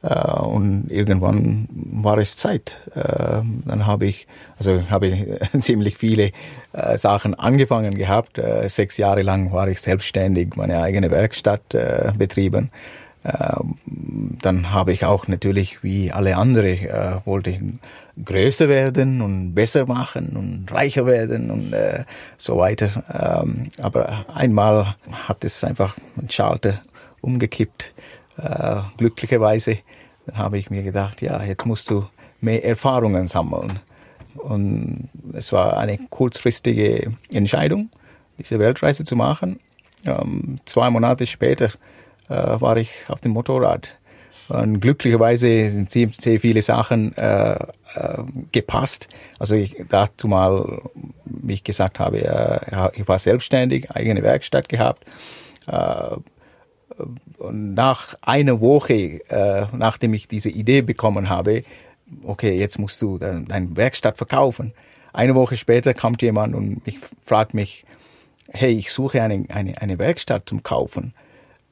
Äh, 0.04 0.32
und 0.40 0.88
irgendwann 0.90 1.68
war 1.72 2.18
es 2.18 2.36
Zeit. 2.36 2.78
Äh, 2.96 3.42
dann 3.66 3.86
habe 3.86 4.06
ich, 4.06 4.28
also 4.58 4.82
habe 4.90 5.40
ziemlich 5.60 5.98
viele 5.98 6.32
äh, 6.74 6.98
Sachen 6.98 7.36
angefangen 7.36 7.96
gehabt. 7.96 8.42
Sechs 8.68 8.98
Jahre 8.98 9.22
lang 9.22 9.52
war 9.52 9.68
ich 9.68 9.82
selbstständig, 9.82 10.56
meine 10.56 10.82
eigene 10.82 11.12
Werkstatt 11.12 11.76
betrieben. 12.18 12.72
Dann 13.24 14.72
habe 14.74 14.94
ich 14.94 15.06
auch 15.06 15.28
natürlich 15.28 15.84
wie 15.84 16.12
alle 16.12 16.38
andere 16.38 17.22
wollte 17.26 17.52
ich 17.52 17.60
größer 18.24 18.68
werden 18.68 19.22
und 19.22 19.54
besser 19.54 19.86
machen 19.86 20.36
und 20.36 20.74
reicher 20.74 21.06
werden 21.06 21.52
und 21.52 21.76
so 22.38 22.58
weiter. 22.58 23.44
Ähm, 23.46 23.70
aber 23.80 24.26
einmal 24.34 24.96
hat 25.28 25.44
es 25.44 25.64
einfach 25.64 25.96
ein 26.20 26.32
Schalter 26.32 26.82
umgekippt 27.22 27.94
äh, 28.38 28.82
glücklicherweise. 28.98 29.78
Habe 30.34 30.60
ich 30.60 30.70
mir 30.70 30.84
gedacht, 30.84 31.22
ja, 31.22 31.42
jetzt 31.44 31.66
musst 31.66 31.90
du 31.90 32.06
mehr 32.42 32.64
Erfahrungen 32.64 33.28
sammeln. 33.28 33.80
Und 34.36 35.10
es 35.34 35.52
war 35.52 35.78
eine 35.78 35.98
kurzfristige 36.10 37.12
Entscheidung, 37.32 37.90
diese 38.38 38.60
Weltreise 38.60 39.04
zu 39.04 39.16
machen. 39.16 39.60
Ähm, 40.06 40.60
zwei 40.66 40.90
Monate 40.90 41.26
später 41.26 41.70
äh, 42.30 42.62
war 42.62 42.78
ich 42.78 42.92
auf 43.10 43.22
dem 43.22 43.32
Motorrad. 43.32 43.90
Und 44.50 44.82
glücklicherweise 44.82 45.72
sind 45.72 45.92
sehr, 45.92 46.10
sehr 46.10 46.40
viele 46.40 46.62
Sachen 46.62 47.16
äh, 47.18 47.54
äh, 47.54 47.58
gepasst. 48.52 49.08
Also 49.40 49.56
ich 49.56 49.76
dazu 49.88 50.28
mal, 50.28 50.82
wie 51.26 51.54
ich 51.54 51.64
gesagt 51.64 52.00
habe, 52.00 52.22
äh, 52.22 52.90
ich 53.00 53.08
war 53.08 53.20
selbstständig, 53.20 53.92
eigene 53.92 54.24
Werkstatt 54.24 54.68
gehabt. 54.68 55.06
Nach 57.50 58.16
einer 58.22 58.62
Woche, 58.62 59.22
äh, 59.30 59.66
nachdem 59.76 60.14
ich 60.14 60.28
diese 60.28 60.50
Idee 60.50 60.82
bekommen 60.82 61.30
habe, 61.30 61.64
okay, 62.24 62.58
jetzt 62.58 62.78
musst 62.78 63.02
du 63.02 63.18
deine 63.18 63.76
Werkstatt 63.76 64.18
verkaufen. 64.18 64.74
Eine 65.14 65.36
Woche 65.36 65.58
später 65.58 65.94
kommt 65.94 66.22
jemand 66.22 66.56
und 66.56 66.86
mich, 66.86 67.00
fragt 67.26 67.54
mich, 67.54 67.86
hey, 68.50 68.74
ich 68.74 68.92
suche 68.92 69.22
eine, 69.22 69.46
eine, 69.50 69.82
eine 69.82 70.00
Werkstatt 70.00 70.48
zum 70.48 70.64
Kaufen. 70.64 71.14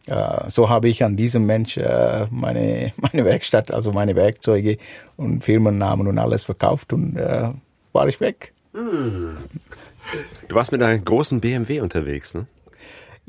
Äh, 0.07 0.49
so 0.49 0.69
habe 0.69 0.89
ich 0.89 1.03
an 1.03 1.15
diesem 1.15 1.45
Mensch 1.45 1.77
äh, 1.77 2.25
meine, 2.31 2.93
meine 2.97 3.25
Werkstatt, 3.25 3.73
also 3.73 3.91
meine 3.91 4.15
Werkzeuge 4.15 4.77
und 5.17 5.43
Firmennamen 5.43 6.07
und 6.07 6.17
alles 6.17 6.43
verkauft 6.43 6.93
und 6.93 7.17
äh, 7.17 7.49
war 7.93 8.07
ich 8.07 8.19
weg. 8.19 8.53
Du 10.47 10.55
warst 10.55 10.71
mit 10.71 10.81
einem 10.81 11.03
großen 11.03 11.41
BMW 11.41 11.81
unterwegs, 11.81 12.33
ne? 12.33 12.45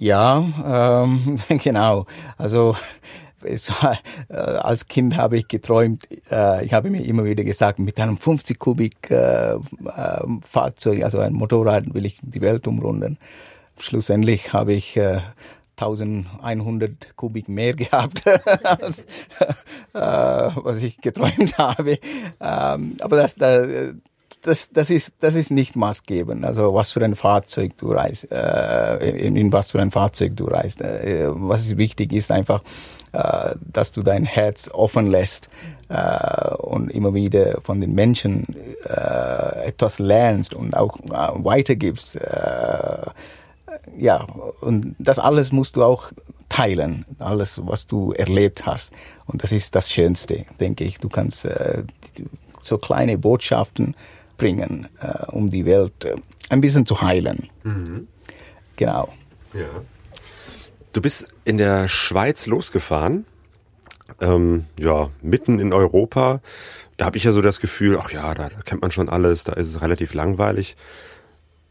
Ja, 0.01 0.43
ähm, 0.65 1.37
genau. 1.63 2.07
Also 2.39 2.75
es 3.43 3.71
war, 3.83 3.99
äh, 4.31 4.35
als 4.35 4.89
Kind 4.89 5.19
habe 5.19 5.37
ich 5.37 5.47
geträumt, 5.47 6.09
äh, 6.31 6.65
ich 6.65 6.73
habe 6.73 6.89
mir 6.89 7.05
immer 7.05 7.25
wieder 7.25 7.45
gesagt, 7.45 7.79
mit 7.79 8.01
einem 8.01 8.17
50 8.17 8.59
Kubik 8.59 9.11
äh, 9.11 9.53
äh, 9.53 9.59
Fahrzeug, 10.49 11.05
also 11.05 11.19
ein 11.19 11.35
Motorrad, 11.35 11.93
will 11.93 12.07
ich 12.07 12.19
die 12.23 12.41
Welt 12.41 12.67
umrunden. 12.67 13.19
Schlussendlich 13.79 14.55
habe 14.55 14.73
ich 14.73 14.97
äh, 14.97 15.21
1100 15.77 17.15
Kubik 17.17 17.51
mehr 17.51 17.75
gehabt, 17.77 18.27
als 18.27 19.03
äh, 19.03 19.07
was 19.93 20.83
ich 20.83 20.99
geträumt 21.03 21.59
habe. 21.59 21.99
Ähm, 22.41 22.97
aber 23.01 23.17
das, 23.17 23.35
das, 24.43 24.71
das, 24.71 24.91
ist, 24.91 25.15
das 25.21 25.35
ist 25.35 25.51
nicht 25.51 25.77
maßgebend. 25.77 26.45
Also 26.45 26.75
was 26.75 26.93
für 26.93 27.05
ein 27.05 27.17
Fahrzeug 27.17 27.77
du 27.77 27.93
reist, 27.93 28.31
äh, 28.31 29.09
in, 29.11 29.37
in 29.37 29.53
was 29.53 29.73
für 29.73 29.81
ein 29.81 29.91
Fahrzeug 29.91 30.37
du 30.37 30.45
reist. 30.47 30.81
Äh, 30.81 31.27
was 31.29 31.77
wichtig 31.77 32.13
ist 32.13 32.31
einfach, 32.31 32.63
äh, 33.13 33.55
dass 33.61 33.93
du 33.93 34.03
dein 34.03 34.25
Herz 34.25 34.71
offen 34.73 35.07
lässt 35.11 35.49
äh, 35.89 36.55
und 36.55 36.91
immer 36.91 37.15
wieder 37.15 37.61
von 37.63 37.81
den 37.81 37.95
Menschen 37.95 38.47
äh, 38.85 39.67
etwas 39.67 39.99
lernst 39.99 40.55
und 40.55 40.77
auch 40.77 40.99
äh, 41.01 41.45
weitergibst. 41.45 42.17
Äh, 42.17 43.07
ja, 43.99 44.27
und 44.61 44.95
das 44.99 45.19
alles 45.19 45.53
musst 45.53 45.77
du 45.77 45.85
auch 45.85 46.13
teilen, 46.49 47.05
alles, 47.19 47.61
was 47.65 47.87
du 47.87 48.13
erlebt 48.13 48.67
hast. 48.67 48.93
Und 49.27 49.43
das 49.43 49.53
ist 49.53 49.75
das 49.75 49.91
Schönste, 49.91 50.45
denke 50.59 50.85
ich. 50.85 50.99
Du 50.99 51.09
kannst 51.09 51.45
äh, 51.45 51.85
so 52.63 52.79
kleine 52.79 53.19
Botschaften 53.19 53.95
bringen, 54.41 54.89
äh, 55.01 55.27
um 55.27 55.51
die 55.51 55.67
Welt 55.67 56.05
äh, 56.05 56.17
ein 56.49 56.61
bisschen 56.61 56.87
zu 56.87 57.01
heilen. 57.03 57.49
Mhm. 57.63 58.09
Genau. 58.77 59.13
Ja. 59.53 59.69
Du 60.93 61.01
bist 61.03 61.29
in 61.45 61.59
der 61.59 61.89
Schweiz 61.89 62.47
losgefahren, 62.47 63.27
ähm, 64.21 64.65
ja, 64.79 65.11
mitten 65.21 65.59
in 65.61 65.73
Europa. 65.73 66.41
Da 66.97 67.05
habe 67.05 67.19
ich 67.19 67.25
ja 67.25 67.33
so 67.33 67.43
das 67.43 67.61
Gefühl, 67.61 67.99
ach 68.01 68.11
ja, 68.11 68.35
da, 68.35 68.49
da 68.49 68.63
kennt 68.63 68.83
man 68.83 68.91
schon 68.91 69.09
alles, 69.09 69.45
da 69.45 69.53
ist 69.53 69.69
es 69.69 69.83
relativ 69.83 70.15
langweilig. 70.15 70.75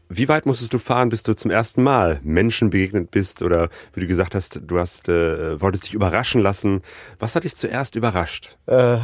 Wie 0.08 0.28
weit 0.28 0.46
musstest 0.46 0.72
du 0.72 0.78
fahren, 0.78 1.08
bis 1.08 1.22
du 1.22 1.34
zum 1.34 1.50
ersten 1.50 1.82
Mal 1.82 2.20
Menschen 2.22 2.70
begegnet 2.70 3.10
bist 3.10 3.42
oder 3.42 3.68
wie 3.94 4.00
du 4.00 4.06
gesagt 4.06 4.34
hast, 4.34 4.60
du 4.64 4.78
hast 4.78 5.08
äh, 5.08 5.60
wolltest 5.60 5.84
dich 5.84 5.94
überraschen 5.94 6.40
lassen. 6.40 6.82
Was 7.18 7.34
hat 7.34 7.44
dich 7.44 7.56
zuerst 7.56 7.96
überrascht? 7.96 8.56
Äh, 8.66 8.98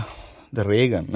der 0.50 0.68
Regen. 0.68 1.08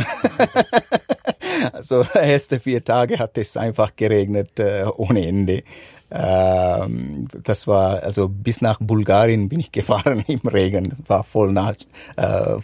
also 1.73 2.05
erste 2.15 2.59
vier 2.59 2.85
Tage 2.85 3.19
hat 3.19 3.39
es 3.39 3.57
einfach 3.57 3.97
geregnet 3.97 4.59
äh, 4.59 4.85
ohne 4.97 5.27
Ende. 5.27 5.63
Ähm, 6.13 7.29
das 7.45 7.69
war 7.69 8.03
also 8.03 8.29
bis 8.29 8.61
nach 8.61 8.79
Bulgarien 8.81 9.49
bin 9.49 9.61
ich 9.61 9.71
gefahren 9.73 10.25
im 10.27 10.41
Regen, 10.41 10.93
war 11.07 11.23
voll 11.23 11.53
nass, 11.53 11.77
äh, 12.17 12.57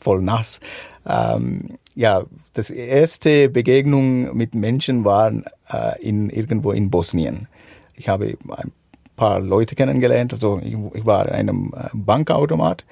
voll 0.00 0.20
nass. 0.20 0.60
Ähm, 1.06 1.78
ja, 1.94 2.22
das 2.52 2.70
erste 2.70 3.48
Begegnung 3.48 4.36
mit 4.36 4.54
Menschen 4.54 5.04
war 5.04 5.32
äh, 5.32 6.00
in 6.00 6.30
irgendwo 6.30 6.72
in 6.72 6.90
Bosnien. 6.90 7.48
Ich 7.94 8.08
habe 8.08 8.36
ein 8.48 8.72
paar 9.16 9.40
Leute 9.40 9.74
kennengelernt. 9.74 10.32
Also 10.32 10.60
ich, 10.62 10.74
ich 10.94 11.06
war 11.06 11.26
in 11.26 11.32
einem 11.32 11.74
äh, 11.76 11.88
Bankautomat. 11.92 12.84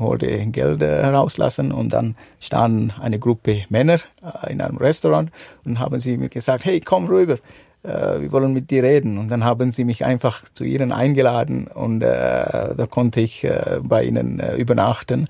Wollte 0.00 0.26
Geld 0.46 0.82
äh, 0.82 1.02
herauslassen 1.02 1.72
und 1.72 1.92
dann 1.92 2.16
stand 2.40 2.98
eine 3.00 3.18
Gruppe 3.18 3.64
Männer 3.68 4.00
äh, 4.22 4.52
in 4.52 4.60
einem 4.60 4.78
Restaurant 4.78 5.30
und 5.64 5.78
haben 5.78 6.00
sie 6.00 6.16
mir 6.16 6.28
gesagt, 6.28 6.64
hey, 6.64 6.80
komm 6.80 7.06
rüber, 7.06 7.38
äh, 7.82 8.20
wir 8.20 8.32
wollen 8.32 8.52
mit 8.52 8.70
dir 8.70 8.82
reden. 8.82 9.18
Und 9.18 9.28
dann 9.28 9.44
haben 9.44 9.72
sie 9.72 9.84
mich 9.84 10.04
einfach 10.04 10.42
zu 10.52 10.64
ihnen 10.64 10.92
eingeladen 10.92 11.66
und 11.66 12.02
äh, 12.02 12.74
da 12.74 12.86
konnte 12.88 13.20
ich 13.20 13.44
äh, 13.44 13.80
bei 13.82 14.04
ihnen 14.04 14.40
äh, 14.40 14.56
übernachten. 14.56 15.26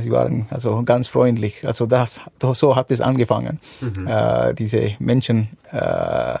Sie 0.00 0.12
waren 0.12 0.46
also 0.50 0.84
ganz 0.84 1.08
freundlich. 1.08 1.66
Also 1.66 1.86
das, 1.86 2.20
so 2.52 2.76
hat 2.76 2.92
es 2.92 3.00
angefangen. 3.00 3.58
Mhm. 3.80 4.54
Diese 4.56 4.92
Menschen, 5.00 5.48
äh, 5.72 6.38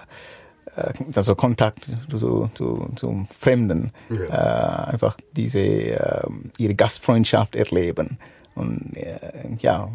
also 1.14 1.34
Kontakt 1.34 1.86
zu, 2.10 2.50
zu, 2.54 2.88
zu 2.96 3.26
Fremden, 3.38 3.92
ja. 4.10 4.86
äh, 4.88 4.92
einfach 4.92 5.16
diese 5.36 5.60
äh, 5.60 6.26
ihre 6.58 6.74
Gastfreundschaft 6.74 7.54
erleben 7.56 8.18
und 8.54 8.96
äh, 8.96 9.16
ja 9.58 9.88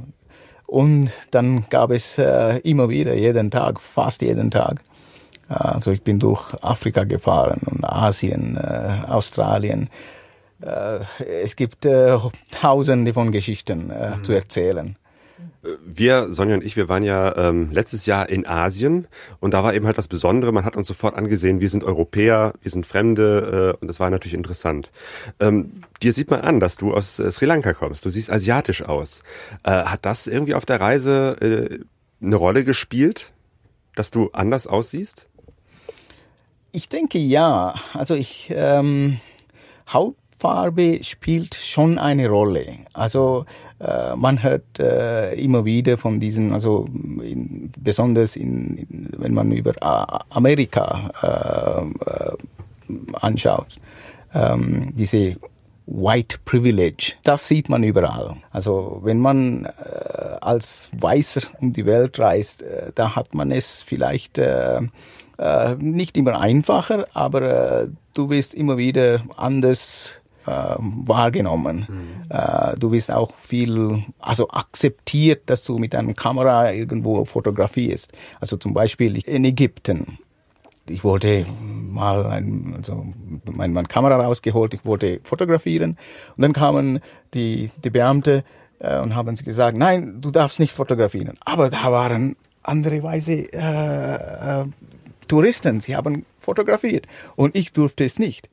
und 0.68 1.12
dann 1.32 1.64
gab 1.70 1.92
es 1.92 2.18
äh, 2.18 2.58
immer 2.60 2.90
wieder 2.90 3.16
jeden 3.16 3.50
Tag, 3.50 3.80
fast 3.80 4.22
jeden 4.22 4.52
Tag. 4.52 4.82
Also 5.48 5.92
ich 5.92 6.04
bin 6.04 6.20
durch 6.20 6.54
Afrika 6.62 7.06
gefahren 7.06 7.62
und 7.66 7.86
Asien, 7.86 8.58
äh, 8.58 9.06
Australien. 9.08 9.90
Äh, 10.62 11.00
es 11.44 11.56
gibt 11.56 11.86
äh, 11.86 12.18
Tausende 12.52 13.14
von 13.14 13.32
Geschichten 13.32 13.90
äh, 13.92 14.18
mhm. 14.18 14.24
zu 14.26 14.34
erzählen. 14.34 14.98
Wir, 15.86 16.34
Sonja 16.34 16.56
und 16.56 16.64
ich, 16.64 16.76
wir 16.76 16.90
waren 16.90 17.04
ja 17.04 17.36
ähm, 17.50 17.72
letztes 17.72 18.06
Jahr 18.06 18.30
in 18.30 18.48
Asien 18.48 19.08
und 19.40 19.54
da 19.54 19.64
war 19.64 19.74
eben 19.74 19.86
halt 19.86 19.98
das 19.98 20.08
Besondere, 20.08 20.52
man 20.52 20.66
hat 20.66 20.76
uns 20.76 20.88
sofort 20.88 21.16
angesehen, 21.16 21.60
wir 21.60 21.70
sind 21.70 21.84
Europäer, 21.84 22.54
wir 22.62 22.72
sind 22.72 22.88
Fremde 22.88 23.76
äh, 23.76 23.82
und 23.82 23.88
das 23.88 24.00
war 24.00 24.10
natürlich 24.10 24.34
interessant. 24.34 24.92
Ähm, 25.40 25.82
dir 26.02 26.14
sieht 26.14 26.32
man 26.32 26.42
an, 26.42 26.60
dass 26.60 26.78
du 26.78 26.94
aus 26.94 27.20
äh, 27.20 27.32
Sri 27.32 27.46
Lanka 27.46 27.74
kommst, 27.74 28.06
du 28.06 28.10
siehst 28.10 28.32
asiatisch 28.32 28.84
aus. 28.84 29.24
Äh, 29.64 29.72
hat 29.72 30.06
das 30.06 30.28
irgendwie 30.28 30.56
auf 30.56 30.66
der 30.66 30.80
Reise 30.82 31.36
äh, 31.42 32.26
eine 32.26 32.36
Rolle 32.36 32.64
gespielt, 32.64 33.32
dass 33.96 34.12
du 34.12 34.30
anders 34.34 34.68
aussiehst? 34.68 35.28
Ich 36.72 36.90
denke 36.90 37.18
ja. 37.18 37.76
Also 37.94 38.14
ich 38.14 38.52
ähm, 38.54 39.20
Haut 39.92 40.16
Farbe 40.38 41.04
spielt 41.04 41.56
schon 41.56 41.98
eine 41.98 42.30
Rolle. 42.30 42.66
Also 42.94 43.46
äh, 43.80 44.16
man 44.16 44.44
hört 44.44 44.80
äh, 44.80 45.34
immer 45.34 45.66
wieder 45.66 45.98
von 45.98 46.20
diesen, 46.20 46.54
also 46.54 46.86
in, 47.24 47.72
besonders 47.80 48.36
in, 48.36 48.78
in, 48.78 49.10
wenn 49.18 49.34
man 49.34 49.52
über 49.52 49.74
Amerika 50.30 51.12
äh, 51.24 52.10
äh, 52.10 52.38
anschaut, 53.14 53.80
ähm, 54.34 54.94
diese 54.96 55.38
White 55.88 56.38
Privilege, 56.46 57.14
das 57.24 57.48
sieht 57.48 57.68
man 57.70 57.82
überall. 57.82 58.36
Also 58.52 59.00
wenn 59.04 59.20
man 59.20 59.66
äh, 59.66 59.70
als 60.42 60.90
Weißer 60.92 61.42
um 61.60 61.74
die 61.74 61.88
Welt 61.88 62.20
reist, 62.20 62.62
äh, 62.62 62.92
da 62.94 63.16
hat 63.16 63.34
man 63.34 63.52
es 63.52 63.82
vielleicht 63.82 64.38
äh, 64.38 64.82
äh, 65.40 65.76
nicht 65.80 66.16
immer 66.16 66.40
einfacher, 66.40 67.08
aber 67.14 67.42
äh, 67.42 67.88
du 68.14 68.30
wirst 68.30 68.54
immer 68.54 68.78
wieder 68.78 69.24
anders 69.38 70.12
äh, 70.16 70.27
wahrgenommen. 70.48 71.86
Mhm. 71.88 72.24
Äh, 72.30 72.78
du 72.78 72.92
wirst 72.92 73.12
auch 73.12 73.32
viel, 73.36 74.04
also 74.20 74.50
akzeptiert, 74.50 75.50
dass 75.50 75.64
du 75.64 75.78
mit 75.78 75.94
einer 75.94 76.14
Kamera 76.14 76.72
irgendwo 76.72 77.26
fotografierst. 77.26 78.14
Also 78.40 78.58
zum 78.58 78.74
Beispiel 78.74 79.18
in 79.18 79.46
Ägypten. 79.46 80.20
Ich 80.90 81.04
wollte 81.04 81.46
mal 81.62 82.26
ein, 82.26 82.76
also 82.78 83.08
mein, 83.52 83.74
meine 83.74 83.88
Kamera 83.88 84.16
rausgeholt, 84.16 84.74
ich 84.74 84.86
wollte 84.86 85.20
fotografieren 85.24 85.98
und 86.38 86.42
dann 86.42 86.54
kamen 86.54 87.00
die, 87.34 87.72
die 87.84 87.90
Beamte 87.90 88.46
äh, 88.80 89.00
und 89.00 89.16
haben 89.16 89.36
sie 89.36 89.44
gesagt, 89.44 89.78
nein, 89.78 90.22
du 90.22 90.32
darfst 90.32 90.60
nicht 90.60 90.72
fotografieren. 90.72 91.38
Aber 91.42 91.70
da 91.70 91.92
waren 91.92 92.38
andere 92.64 93.04
Weise 93.04 93.52
äh, 93.54 94.62
äh, 94.62 94.66
Touristen, 95.28 95.82
sie 95.82 95.96
haben 95.96 96.26
fotografiert 96.40 97.06
und 97.36 97.56
ich 97.56 97.74
durfte 97.74 98.06
es 98.06 98.18
nicht. 98.18 98.50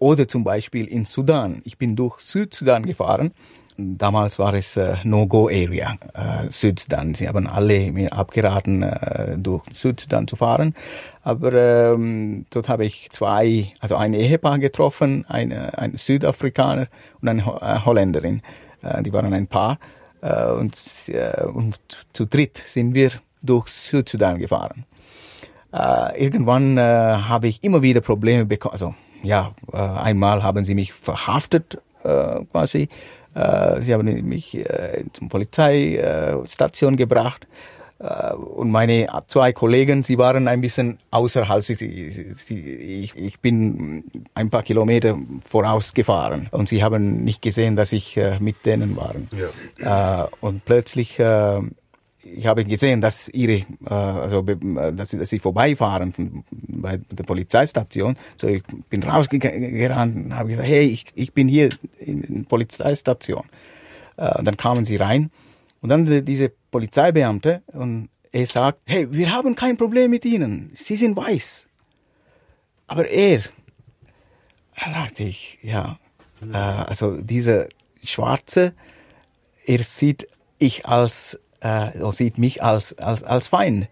Oder 0.00 0.26
zum 0.26 0.44
Beispiel 0.44 0.86
in 0.86 1.04
Sudan. 1.04 1.60
Ich 1.64 1.76
bin 1.76 1.94
durch 1.94 2.20
Südsudan 2.20 2.86
gefahren. 2.86 3.32
Damals 3.76 4.38
war 4.38 4.54
es 4.54 4.78
äh, 4.78 4.96
No-Go-Area, 5.04 5.98
äh, 6.14 6.48
Südsudan. 6.48 7.14
Sie 7.14 7.28
haben 7.28 7.46
alle 7.46 7.92
mir 7.92 8.10
abgeraten, 8.14 8.82
äh, 8.82 9.36
durch 9.36 9.62
Südsudan 9.74 10.26
zu 10.26 10.36
fahren. 10.36 10.74
Aber 11.22 11.52
ähm, 11.52 12.46
dort 12.48 12.70
habe 12.70 12.86
ich 12.86 13.08
zwei, 13.10 13.72
also 13.80 13.96
ein 13.96 14.14
Ehepaar 14.14 14.58
getroffen, 14.58 15.26
eine, 15.28 15.76
ein 15.78 15.96
Südafrikaner 15.96 16.88
und 17.20 17.28
eine 17.28 17.42
äh, 17.42 17.84
Holländerin. 17.84 18.40
Äh, 18.82 19.02
die 19.02 19.12
waren 19.12 19.34
ein 19.34 19.48
Paar. 19.48 19.78
Äh, 20.22 20.46
und, 20.46 20.78
äh, 21.08 21.44
und 21.44 21.78
zu 22.14 22.24
dritt 22.24 22.56
sind 22.56 22.94
wir 22.94 23.12
durch 23.42 23.68
Südsudan 23.68 24.38
gefahren. 24.38 24.86
Äh, 25.74 26.24
irgendwann 26.24 26.78
äh, 26.78 26.80
habe 26.80 27.48
ich 27.48 27.62
immer 27.62 27.82
wieder 27.82 28.00
Probleme 28.00 28.46
bekommen. 28.46 28.72
Also 28.72 28.94
ja, 29.22 29.54
äh, 29.72 29.76
einmal 29.76 30.42
haben 30.42 30.64
sie 30.64 30.74
mich 30.74 30.92
verhaftet 30.92 31.78
äh, 32.02 32.44
quasi. 32.50 32.88
Äh, 33.34 33.80
sie 33.80 33.94
haben 33.94 34.06
mich 34.28 34.56
äh, 34.56 35.04
zum 35.12 35.28
Polizeistation 35.28 36.96
gebracht. 36.96 37.46
Äh, 37.98 38.32
und 38.34 38.70
meine 38.70 39.06
zwei 39.26 39.52
Kollegen, 39.52 40.02
sie 40.02 40.18
waren 40.18 40.48
ein 40.48 40.60
bisschen 40.60 40.98
außerhalb. 41.10 41.62
Sie, 41.62 41.74
sie, 41.74 42.58
ich, 42.58 43.16
ich 43.16 43.40
bin 43.40 44.04
ein 44.34 44.50
paar 44.50 44.62
Kilometer 44.62 45.16
vorausgefahren 45.46 46.48
und 46.50 46.68
sie 46.68 46.82
haben 46.82 47.22
nicht 47.24 47.42
gesehen, 47.42 47.76
dass 47.76 47.92
ich 47.92 48.16
äh, 48.16 48.38
mit 48.40 48.66
denen 48.66 48.96
war. 48.96 49.14
Ja. 49.78 50.28
Und 50.40 50.64
plötzlich 50.64 51.20
ich 52.36 52.46
habe 52.46 52.64
gesehen, 52.64 53.00
dass 53.00 53.28
ihre, 53.28 53.64
äh, 53.86 53.94
also 53.94 54.42
dass 54.42 55.10
sie, 55.10 55.18
dass 55.18 55.30
sie 55.30 55.38
vorbeifahren 55.38 56.44
bei 56.50 56.98
der 57.10 57.24
Polizeistation. 57.24 58.16
So 58.36 58.48
ich 58.48 58.62
bin 58.88 59.02
rausgerannt 59.02 60.16
und 60.16 60.36
habe 60.36 60.50
gesagt, 60.50 60.68
hey, 60.68 60.86
ich, 60.86 61.06
ich 61.14 61.32
bin 61.32 61.48
hier 61.48 61.68
in 61.98 62.42
der 62.42 62.48
Polizeistation. 62.48 63.44
Äh, 64.16 64.42
dann 64.42 64.56
kamen 64.56 64.84
sie 64.84 64.96
rein 64.96 65.30
Und 65.80 65.88
dann 65.88 66.24
diese 66.24 66.50
Polizeibeamte 66.70 67.62
und 67.72 68.10
er 68.32 68.46
sagt, 68.46 68.80
hey, 68.86 69.10
wir 69.10 69.32
haben 69.32 69.56
kein 69.56 69.76
Problem 69.76 70.10
mit 70.10 70.24
Ihnen. 70.24 70.70
Sie 70.74 70.96
sind 70.96 71.16
weiß. 71.16 71.66
Aber 72.86 73.08
er, 73.08 73.42
da 74.76 74.92
dachte 74.92 75.24
ich, 75.24 75.58
ja, 75.62 75.98
äh, 76.42 76.56
also 76.56 77.16
dieser 77.16 77.68
Schwarze, 78.04 78.74
er 79.64 79.82
sieht 79.82 80.28
ich 80.58 80.86
als, 80.86 81.40
äh, 81.60 81.90
sieht 82.12 82.38
mich 82.38 82.62
als, 82.62 82.96
als, 82.98 83.22
als 83.22 83.48
Feind. 83.48 83.88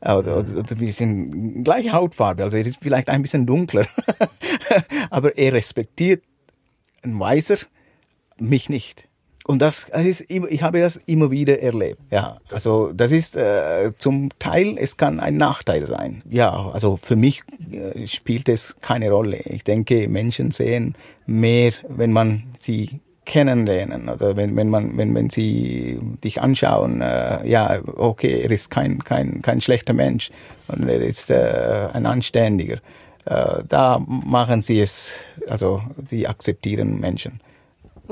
Äh, 0.00 0.14
Oder, 0.14 0.38
oder, 0.38 0.58
oder 0.58 0.80
wir 0.80 0.92
sind 0.92 1.62
gleiche 1.64 1.92
Hautfarbe, 1.92 2.42
also 2.42 2.56
er 2.56 2.66
ist 2.66 2.78
vielleicht 2.80 3.08
ein 3.08 3.22
bisschen 3.22 3.46
dunkler. 3.46 3.86
Aber 5.10 5.38
er 5.38 5.52
respektiert 5.52 6.24
ein 7.02 7.18
Weißer, 7.18 7.58
mich 8.38 8.68
nicht. 8.68 9.08
Und 9.44 9.60
das, 9.60 9.86
das 9.86 10.04
ist, 10.04 10.24
ich 10.28 10.62
habe 10.62 10.80
das 10.80 10.96
immer 11.06 11.30
wieder 11.30 11.60
erlebt. 11.60 12.00
Ja, 12.10 12.38
also 12.50 12.92
das 12.92 13.10
ist 13.10 13.36
äh, 13.36 13.92
zum 13.98 14.28
Teil, 14.38 14.76
es 14.78 14.96
kann 14.96 15.18
ein 15.18 15.36
Nachteil 15.36 15.86
sein. 15.88 16.22
Ja, 16.28 16.70
also 16.70 16.96
für 16.96 17.16
mich 17.16 17.42
äh, 17.72 18.06
spielt 18.06 18.48
es 18.48 18.76
keine 18.80 19.10
Rolle. 19.10 19.38
Ich 19.38 19.64
denke, 19.64 20.08
Menschen 20.08 20.52
sehen 20.52 20.94
mehr, 21.26 21.72
wenn 21.88 22.12
man 22.12 22.44
sie 22.58 23.00
kennenlernen. 23.24 24.08
Oder 24.08 24.36
wenn, 24.36 24.56
wenn 24.56 24.68
man 24.68 24.96
wenn 24.96 25.14
wenn 25.14 25.30
sie 25.30 25.98
dich 26.22 26.42
anschauen 26.42 27.00
äh, 27.02 27.46
ja 27.48 27.80
okay 27.96 28.42
er 28.42 28.50
ist 28.50 28.70
kein 28.70 29.02
kein 29.04 29.42
kein 29.42 29.60
schlechter 29.60 29.92
Mensch 29.92 30.30
und 30.68 30.88
er 30.88 31.00
ist 31.00 31.30
äh, 31.30 31.88
ein 31.92 32.06
anständiger. 32.06 32.78
Äh, 33.24 33.62
da 33.68 34.00
machen 34.06 34.62
sie 34.62 34.80
es 34.80 35.24
also 35.48 35.82
sie 36.06 36.26
akzeptieren 36.26 37.00
Menschen 37.00 37.40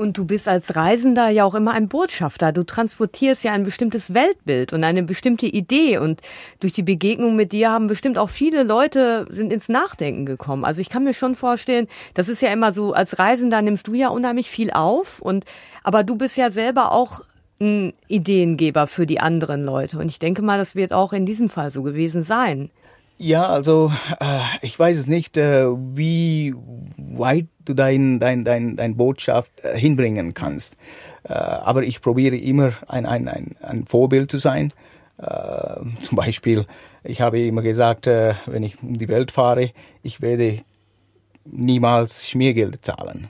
Und 0.01 0.17
du 0.17 0.25
bist 0.25 0.47
als 0.47 0.75
Reisender 0.75 1.29
ja 1.29 1.45
auch 1.45 1.53
immer 1.53 1.73
ein 1.73 1.87
Botschafter. 1.87 2.51
Du 2.51 2.63
transportierst 2.63 3.43
ja 3.43 3.51
ein 3.51 3.63
bestimmtes 3.63 4.15
Weltbild 4.15 4.73
und 4.73 4.83
eine 4.83 5.03
bestimmte 5.03 5.45
Idee. 5.45 5.99
Und 5.99 6.21
durch 6.59 6.73
die 6.73 6.81
Begegnung 6.81 7.35
mit 7.35 7.51
dir 7.51 7.69
haben 7.69 7.85
bestimmt 7.85 8.17
auch 8.17 8.31
viele 8.31 8.63
Leute 8.63 9.27
sind 9.29 9.53
ins 9.53 9.69
Nachdenken 9.69 10.25
gekommen. 10.25 10.65
Also 10.65 10.81
ich 10.81 10.89
kann 10.89 11.03
mir 11.03 11.13
schon 11.13 11.35
vorstellen, 11.35 11.87
das 12.15 12.29
ist 12.29 12.41
ja 12.41 12.51
immer 12.51 12.73
so, 12.73 12.93
als 12.93 13.19
Reisender 13.19 13.61
nimmst 13.61 13.87
du 13.87 13.93
ja 13.93 14.07
unheimlich 14.07 14.49
viel 14.49 14.71
auf. 14.71 15.21
Und, 15.21 15.45
aber 15.83 16.03
du 16.03 16.15
bist 16.15 16.35
ja 16.35 16.49
selber 16.49 16.93
auch 16.93 17.21
ein 17.59 17.93
Ideengeber 18.07 18.87
für 18.87 19.05
die 19.05 19.19
anderen 19.19 19.63
Leute. 19.63 19.99
Und 19.99 20.09
ich 20.09 20.17
denke 20.17 20.41
mal, 20.41 20.57
das 20.57 20.73
wird 20.73 20.93
auch 20.93 21.13
in 21.13 21.27
diesem 21.27 21.47
Fall 21.47 21.69
so 21.69 21.83
gewesen 21.83 22.23
sein. 22.23 22.71
Ja, 23.23 23.49
also 23.49 23.91
äh, 24.19 24.39
ich 24.63 24.79
weiß 24.79 24.97
es 24.97 25.05
nicht, 25.05 25.37
äh, 25.37 25.67
wie 25.67 26.55
weit 26.97 27.45
du 27.65 27.75
dein, 27.75 28.19
dein, 28.19 28.43
dein, 28.43 28.77
dein 28.77 28.97
Botschaft 28.97 29.51
äh, 29.63 29.77
hinbringen 29.77 30.33
kannst. 30.33 30.75
Äh, 31.25 31.33
aber 31.33 31.83
ich 31.83 32.01
probiere 32.01 32.35
immer 32.35 32.73
ein, 32.87 33.05
ein, 33.05 33.27
ein, 33.27 33.55
ein 33.61 33.85
Vorbild 33.85 34.31
zu 34.31 34.39
sein. 34.39 34.73
Äh, 35.19 35.81
zum 36.01 36.15
Beispiel, 36.15 36.65
ich 37.03 37.21
habe 37.21 37.39
immer 37.39 37.61
gesagt, 37.61 38.07
äh, 38.07 38.33
wenn 38.47 38.63
ich 38.63 38.81
um 38.81 38.97
die 38.97 39.07
Welt 39.07 39.29
fahre, 39.29 39.69
ich 40.01 40.21
werde 40.21 40.57
niemals 41.45 42.27
Schmiergeld 42.27 42.83
zahlen. 42.83 43.29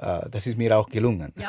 Äh, 0.00 0.28
das 0.30 0.46
ist 0.46 0.56
mir 0.56 0.76
auch 0.76 0.88
gelungen. 0.88 1.32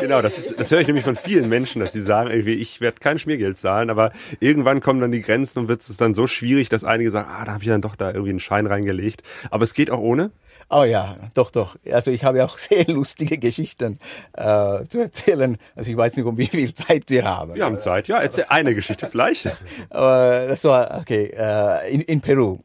Genau, 0.00 0.22
das, 0.22 0.38
ist, 0.38 0.60
das 0.60 0.70
höre 0.70 0.78
ich 0.78 0.86
nämlich 0.86 1.04
von 1.04 1.16
vielen 1.16 1.48
Menschen, 1.48 1.80
dass 1.80 1.92
sie 1.92 2.00
sagen, 2.00 2.30
irgendwie, 2.30 2.54
ich 2.54 2.80
werde 2.80 3.00
kein 3.00 3.18
Schmiergeld 3.18 3.56
zahlen, 3.56 3.90
aber 3.90 4.12
irgendwann 4.38 4.80
kommen 4.80 5.00
dann 5.00 5.10
die 5.10 5.22
Grenzen 5.22 5.58
und 5.58 5.68
wird 5.68 5.80
es 5.80 5.96
dann 5.96 6.14
so 6.14 6.28
schwierig, 6.28 6.68
dass 6.68 6.84
einige 6.84 7.10
sagen, 7.10 7.28
ah, 7.28 7.44
da 7.44 7.54
habe 7.54 7.64
ich 7.64 7.68
dann 7.68 7.80
doch 7.80 7.96
da 7.96 8.12
irgendwie 8.12 8.30
einen 8.30 8.38
Schein 8.38 8.66
reingelegt. 8.66 9.22
Aber 9.50 9.64
es 9.64 9.74
geht 9.74 9.90
auch 9.90 9.98
ohne. 9.98 10.30
Oh 10.70 10.84
ja, 10.84 11.16
doch, 11.34 11.50
doch. 11.50 11.76
Also 11.90 12.10
ich 12.12 12.24
habe 12.24 12.44
auch 12.44 12.58
sehr 12.58 12.86
lustige 12.86 13.38
Geschichten 13.38 13.98
äh, 14.34 14.84
zu 14.88 15.00
erzählen. 15.00 15.58
Also 15.74 15.90
ich 15.90 15.96
weiß 15.96 16.16
nicht, 16.16 16.26
um 16.26 16.38
wie 16.38 16.46
viel 16.46 16.72
Zeit 16.74 17.04
wir 17.08 17.24
haben. 17.24 17.54
Wir 17.56 17.64
haben 17.64 17.80
Zeit. 17.80 18.06
Ja, 18.06 18.20
erzähl 18.20 18.44
eine 18.48 18.74
Geschichte 18.74 19.06
vielleicht. 19.06 19.50
Aber 19.90 20.46
das 20.46 20.62
war, 20.64 20.98
okay, 21.00 21.32
äh, 21.36 21.92
in, 21.92 22.02
in 22.02 22.20
Peru. 22.20 22.60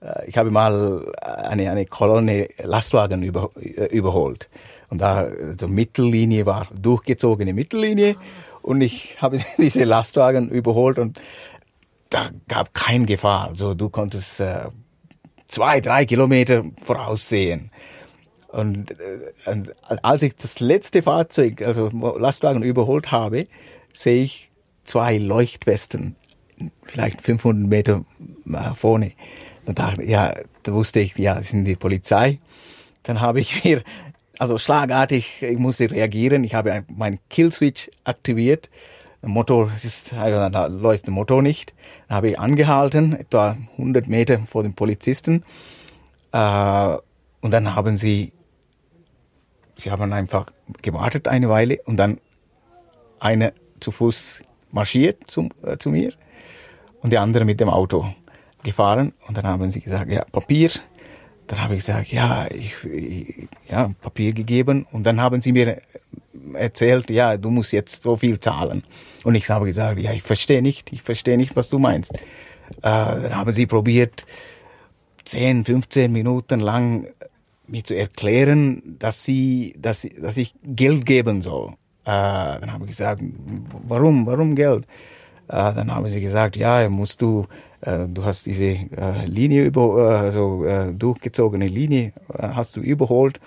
Äh, 0.00 0.28
Ich 0.28 0.38
habe 0.38 0.50
mal 0.50 1.12
eine, 1.22 1.70
eine 1.70 1.86
Kolonne 1.86 2.48
Lastwagen 2.62 3.22
über, 3.22 3.50
äh, 3.56 3.86
überholt. 3.86 4.48
Und 4.90 5.00
da 5.00 5.28
so 5.58 5.68
Mittellinie 5.68 6.46
war 6.46 6.68
durchgezogene 6.74 7.52
Mittellinie. 7.52 8.16
Und 8.62 8.80
ich 8.80 9.16
habe 9.20 9.38
diese 9.58 9.84
Lastwagen 9.84 10.50
überholt 10.50 10.98
und 10.98 11.18
da 12.10 12.30
gab 12.48 12.74
kein 12.74 13.06
Gefahr. 13.06 13.48
Also 13.48 13.74
du 13.74 13.88
konntest 13.90 14.40
äh, 14.40 14.68
zwei, 15.46 15.80
drei 15.80 16.04
Kilometer 16.06 16.62
voraussehen. 16.84 17.70
Und, 18.48 18.92
äh, 18.92 19.32
und 19.46 19.72
als 20.04 20.22
ich 20.22 20.36
das 20.36 20.60
letzte 20.60 21.02
Fahrzeug, 21.02 21.62
also 21.62 21.90
Lastwagen 22.18 22.62
überholt 22.62 23.12
habe, 23.12 23.46
sehe 23.92 24.22
ich 24.22 24.50
zwei 24.84 25.18
Leuchtwesten, 25.18 26.16
vielleicht 26.82 27.20
500 27.20 27.68
Meter 27.68 28.04
äh, 28.50 28.74
vorne. 28.74 29.12
Dann 29.68 29.74
dachte 29.74 30.02
ich, 30.02 30.08
ja, 30.08 30.34
da 30.62 30.72
wusste 30.72 31.00
ich, 31.00 31.18
ja, 31.18 31.34
das 31.34 31.50
sind 31.50 31.66
die 31.66 31.76
Polizei. 31.76 32.38
Dann 33.02 33.20
habe 33.20 33.40
ich 33.40 33.64
mir, 33.64 33.82
also 34.38 34.56
schlagartig, 34.56 35.42
ich 35.42 35.58
musste 35.58 35.90
reagieren. 35.90 36.42
Ich 36.42 36.54
habe 36.54 36.72
ein- 36.72 36.86
meinen 36.96 37.18
Killswitch 37.28 37.90
aktiviert. 38.04 38.70
Der 39.20 39.28
Motor, 39.28 39.70
es 39.76 39.84
ist, 39.84 40.14
also 40.14 40.48
da 40.48 40.66
läuft 40.68 41.04
der 41.06 41.12
Motor 41.12 41.42
nicht. 41.42 41.74
Dann 42.08 42.16
habe 42.16 42.30
ich 42.30 42.38
angehalten, 42.38 43.12
etwa 43.14 43.58
100 43.76 44.06
Meter 44.08 44.38
vor 44.50 44.62
den 44.62 44.72
Polizisten. 44.72 45.44
Äh, 46.32 46.96
und 47.42 47.50
dann 47.50 47.74
haben 47.74 47.98
sie, 47.98 48.32
sie 49.76 49.90
haben 49.90 50.14
einfach 50.14 50.46
gewartet 50.80 51.28
eine 51.28 51.50
Weile 51.50 51.78
und 51.84 51.98
dann 51.98 52.20
eine 53.20 53.52
zu 53.80 53.90
Fuß 53.90 54.40
marschiert 54.70 55.26
zum, 55.26 55.50
äh, 55.62 55.76
zu 55.76 55.90
mir 55.90 56.14
und 57.02 57.12
die 57.12 57.18
andere 57.18 57.44
mit 57.44 57.60
dem 57.60 57.68
Auto 57.68 58.14
gefahren. 58.68 59.12
Und 59.26 59.36
dann 59.36 59.46
haben 59.46 59.70
sie 59.70 59.80
gesagt, 59.80 60.10
ja, 60.10 60.24
Papier. 60.30 60.70
Dann 61.46 61.62
habe 61.62 61.74
ich 61.74 61.80
gesagt, 61.80 62.08
ja, 62.08 62.46
ich, 62.50 62.84
ich 62.84 63.48
ja, 63.70 63.90
Papier 64.00 64.32
gegeben. 64.32 64.86
Und 64.92 65.04
dann 65.04 65.20
haben 65.20 65.40
sie 65.40 65.52
mir 65.52 65.80
erzählt, 66.54 67.10
ja, 67.10 67.36
du 67.36 67.50
musst 67.50 67.72
jetzt 67.72 68.02
so 68.02 68.16
viel 68.16 68.38
zahlen. 68.38 68.84
Und 69.24 69.34
ich 69.34 69.48
habe 69.50 69.66
gesagt, 69.66 69.98
ja, 69.98 70.12
ich 70.12 70.22
verstehe 70.22 70.62
nicht, 70.62 70.92
ich 70.92 71.02
verstehe 71.02 71.36
nicht, 71.36 71.56
was 71.56 71.68
du 71.68 71.78
meinst. 71.78 72.14
Äh, 72.14 72.20
dann 72.82 73.36
haben 73.36 73.52
sie 73.52 73.66
probiert, 73.66 74.26
10, 75.24 75.64
15 75.64 76.12
Minuten 76.12 76.60
lang 76.60 77.06
mir 77.66 77.84
zu 77.84 77.94
erklären, 77.94 78.96
dass 78.98 79.24
sie, 79.24 79.74
dass, 79.78 80.06
dass 80.20 80.36
ich 80.36 80.54
Geld 80.62 81.04
geben 81.04 81.42
soll. 81.42 81.74
Äh, 82.04 82.60
dann 82.60 82.72
habe 82.72 82.84
ich 82.84 82.90
gesagt, 82.90 83.22
warum, 83.86 84.26
warum 84.26 84.54
Geld? 84.54 84.84
Äh, 85.48 85.74
dann 85.74 85.94
haben 85.94 86.08
sie 86.08 86.20
gesagt, 86.20 86.56
ja, 86.56 86.88
musst 86.88 87.20
du, 87.20 87.46
du 87.80 88.24
hast 88.24 88.46
diese 88.46 88.64
äh, 88.64 89.24
Linie 89.26 89.64
über, 89.64 90.12
äh, 90.12 90.16
also 90.16 90.64
äh, 90.64 90.92
durchgezogene 90.92 91.66
Linie 91.66 92.12
äh, 92.32 92.48
hast 92.48 92.76
du 92.76 92.80
überholt. 92.80 93.40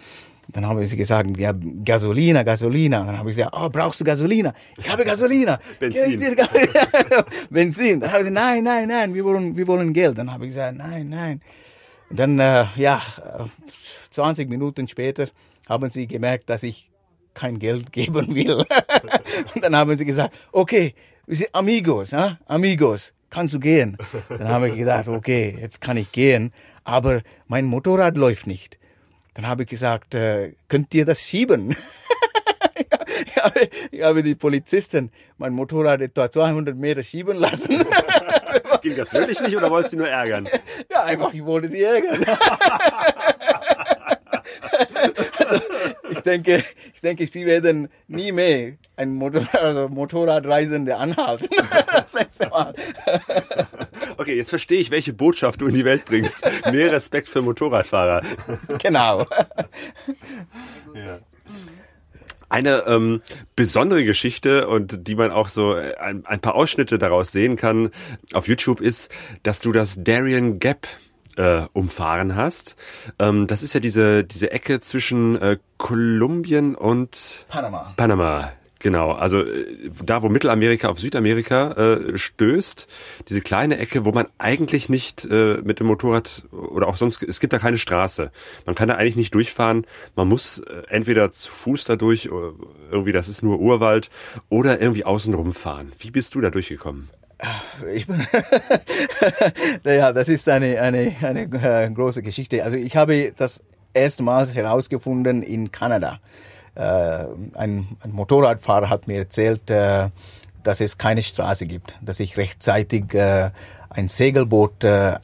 Dann 0.54 0.66
haben 0.66 0.84
sie 0.86 0.98
gesagt, 0.98 1.38
ja, 1.38 1.54
Gasolina, 1.54 2.44
Gasolina. 2.44 3.04
Dann 3.06 3.18
habe 3.18 3.30
ich 3.30 3.38
gesagt, 3.38 3.56
oh, 3.58 3.70
brauchst 3.70 4.02
du 4.02 4.04
Gasolina? 4.04 4.54
Ich 4.78 4.90
habe 4.90 5.06
Gasolina. 5.06 5.60
Benzin. 5.80 6.20
Benzin. 7.50 8.00
Dann 8.02 8.12
habe 8.12 8.24
ich 8.24 8.28
gesagt, 8.28 8.46
nein, 8.46 8.64
nein, 8.64 8.88
nein, 8.88 9.14
wir 9.14 9.24
wollen, 9.24 9.56
wir 9.56 9.68
wollen 9.68 9.94
Geld. 9.94 10.18
Dann 10.18 10.32
habe 10.32 10.46
ich 10.46 10.52
gesagt, 10.52 10.78
nein, 10.78 11.10
nein. 11.10 11.42
Und 12.10 12.20
dann, 12.20 12.40
äh, 12.40 12.66
ja, 12.76 13.02
äh, 13.18 13.46
20 14.12 14.50
Minuten 14.50 14.88
später 14.88 15.28
haben 15.70 15.90
sie 15.90 16.08
gemerkt, 16.08 16.50
dass 16.50 16.64
ich 16.64 16.92
kein 17.34 17.60
Geld 17.60 17.92
geben 17.94 18.36
will. 18.36 18.66
Und 19.56 19.64
dann 19.64 19.76
haben 19.76 19.96
sie 19.96 20.06
gesagt, 20.06 20.36
okay, 20.52 20.94
wir 21.26 21.38
sind 21.38 21.54
Amigos, 21.54 22.12
ja? 22.12 22.38
Amigos, 22.46 23.14
kannst 23.32 23.56
du 23.56 23.60
gehen? 23.60 23.98
Dann 24.30 24.50
habe 24.50 24.70
ich 24.70 24.78
gedacht, 24.78 25.08
okay, 25.08 25.58
jetzt 25.60 25.82
kann 25.82 25.98
ich 25.98 26.12
gehen, 26.12 26.54
aber 26.84 27.22
mein 27.48 27.66
Motorrad 27.66 28.16
läuft 28.16 28.46
nicht. 28.46 28.78
Dann 29.34 29.48
habe 29.48 29.64
ich 29.64 29.70
gesagt, 29.70 30.14
äh, 30.14 30.54
könnt 30.68 30.94
ihr 30.94 31.06
das 31.06 31.22
schieben? 31.22 31.70
ich, 33.26 33.38
habe, 33.38 33.70
ich 33.90 34.02
habe 34.04 34.22
die 34.24 34.36
Polizisten 34.36 35.10
mein 35.38 35.54
Motorrad 35.54 36.02
etwa 36.02 36.30
200 36.30 36.76
Meter 36.76 37.02
schieben 37.02 37.38
lassen. 37.38 37.70
Ging 38.82 38.98
das 38.98 39.14
wirklich 39.14 39.40
nicht 39.40 39.56
oder 39.56 39.70
wolltest 39.70 39.94
du 39.94 40.00
nur 40.00 40.10
ärgern? 40.10 40.50
Ja, 40.92 41.04
einfach, 41.04 41.34
ich 41.34 41.46
wollte 41.46 41.70
sie 41.70 41.82
ärgern. 41.84 42.26
also, 45.38 45.62
ich 46.10 46.11
denke, 46.22 46.64
ich 46.94 47.02
denke, 47.02 47.28
sie 47.28 47.46
werden 47.46 47.90
nie 48.08 48.32
mehr 48.32 48.74
ein 48.96 49.14
Motorrad, 49.14 49.56
also 49.56 49.90
Motorradreisende 49.90 50.96
anhalten. 50.96 51.48
Okay, 54.18 54.36
jetzt 54.36 54.50
verstehe 54.50 54.80
ich, 54.80 54.92
welche 54.92 55.14
Botschaft 55.14 55.62
du 55.62 55.68
in 55.68 55.74
die 55.74 55.86
Welt 55.86 56.06
bringst. 56.06 56.44
Mehr 56.72 56.92
Respekt 56.92 57.28
für 57.28 57.42
Motorradfahrer. 57.42 58.22
genau. 58.82 59.26
Eine 62.50 62.84
ähm, 62.86 63.22
besondere 63.56 64.04
Geschichte 64.04 64.68
und 64.68 65.08
die 65.08 65.16
man 65.16 65.32
auch 65.32 65.48
so 65.48 65.76
äh, 65.76 65.96
ein, 65.96 66.26
ein 66.26 66.42
paar 66.42 66.56
Ausschnitte 66.56 67.00
daraus 67.00 67.32
sehen 67.32 67.56
kann 67.56 67.90
auf 68.34 68.48
YouTube 68.48 68.82
ist, 68.82 69.10
dass 69.44 69.62
du 69.62 69.72
das 69.72 70.04
Darien 70.04 70.60
Gap 70.60 70.86
äh, 71.38 71.64
umfahren 71.74 72.36
hast. 72.36 72.76
Ähm, 73.20 73.48
das 73.48 73.64
ist 73.64 73.74
ja 73.74 73.80
diese 73.80 74.24
diese 74.24 74.52
Ecke 74.52 74.80
zwischen 74.80 75.42
äh, 75.42 75.58
Kolumbien 75.78 76.76
und 76.76 77.46
Panama. 77.50 77.94
Panama. 77.98 78.52
Genau, 78.82 79.12
also 79.12 79.44
äh, 79.44 79.92
da, 80.04 80.24
wo 80.24 80.30
Mittelamerika 80.30 80.90
auf 80.90 81.00
Südamerika 81.00 81.72
äh, 81.74 82.18
stößt, 82.18 82.88
diese 83.30 83.42
kleine 83.42 83.78
Ecke, 83.78 84.06
wo 84.06 84.12
man 84.12 84.28
eigentlich 84.40 84.90
nicht 84.90 85.26
äh, 85.26 85.60
mit 85.64 85.80
dem 85.80 85.88
Motorrad 85.88 86.44
oder 86.52 86.88
auch 86.88 86.98
sonst, 86.98 87.22
es 87.22 87.40
gibt 87.40 87.54
da 87.54 87.60
keine 87.60 87.78
Straße. 87.78 88.32
Man 88.66 88.76
kann 88.76 88.88
da 88.88 88.96
eigentlich 88.96 89.16
nicht 89.16 89.36
durchfahren. 89.36 89.86
Man 90.16 90.28
muss 90.28 90.60
äh, 90.60 90.84
entweder 90.90 91.32
zu 91.32 91.52
Fuß 91.52 91.86
da 91.86 91.96
durch, 91.96 92.30
irgendwie 92.92 93.12
das 93.12 93.28
ist 93.28 93.44
nur 93.44 93.60
Urwald, 93.60 94.10
oder 94.50 94.82
irgendwie 94.82 95.06
außen 95.06 95.34
rumfahren. 95.34 95.92
Wie 96.00 96.10
bist 96.10 96.34
du 96.34 96.42
da 96.42 96.50
durchgekommen? 96.50 97.10
Ich 97.94 98.08
bin 98.08 98.26
ja, 99.84 100.12
das 100.14 100.30
ist 100.30 100.48
eine, 100.48 100.80
eine, 100.80 101.16
eine 101.22 101.42
äh, 101.42 101.90
große 101.90 102.22
Geschichte. 102.22 102.64
Also 102.64 102.78
ich 102.78 102.96
habe 102.96 103.34
das 103.36 103.64
erstmals 103.94 104.54
herausgefunden 104.54 105.42
in 105.42 105.72
Kanada. 105.72 106.20
Äh, 106.76 106.82
ein, 107.56 107.88
ein, 108.00 108.12
Motorradfahrer 108.12 108.90
hat 108.90 109.08
mir 109.08 109.20
erzählt, 109.20 109.70
äh, 109.70 110.10
dass 110.64 110.82
es 110.82 110.98
keine 110.98 111.24
Straße 111.24 111.66
gibt, 111.66 111.96
dass 112.02 112.20
ich 112.20 112.38
rechtzeitig 112.38 113.16
ein 113.94 114.08
Segelboot, 114.08 114.84
äh, 114.84 115.18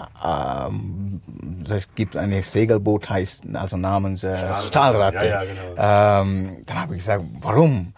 es 1.70 1.96
gibt 1.96 2.18
eine 2.18 2.42
Segelboot, 2.42 3.10
heißt 3.10 3.44
also 3.54 3.78
namens 3.78 4.24
äh, 4.24 4.38
Stahlratte. 4.68 5.26
Ja, 5.26 5.44
ja, 5.44 5.50
genau. 5.50 6.22
ähm, 6.22 6.58
dann 6.66 6.82
habe 6.82 6.94
ich 6.96 7.00
gesagt, 7.00 7.24
warum? 7.42 7.94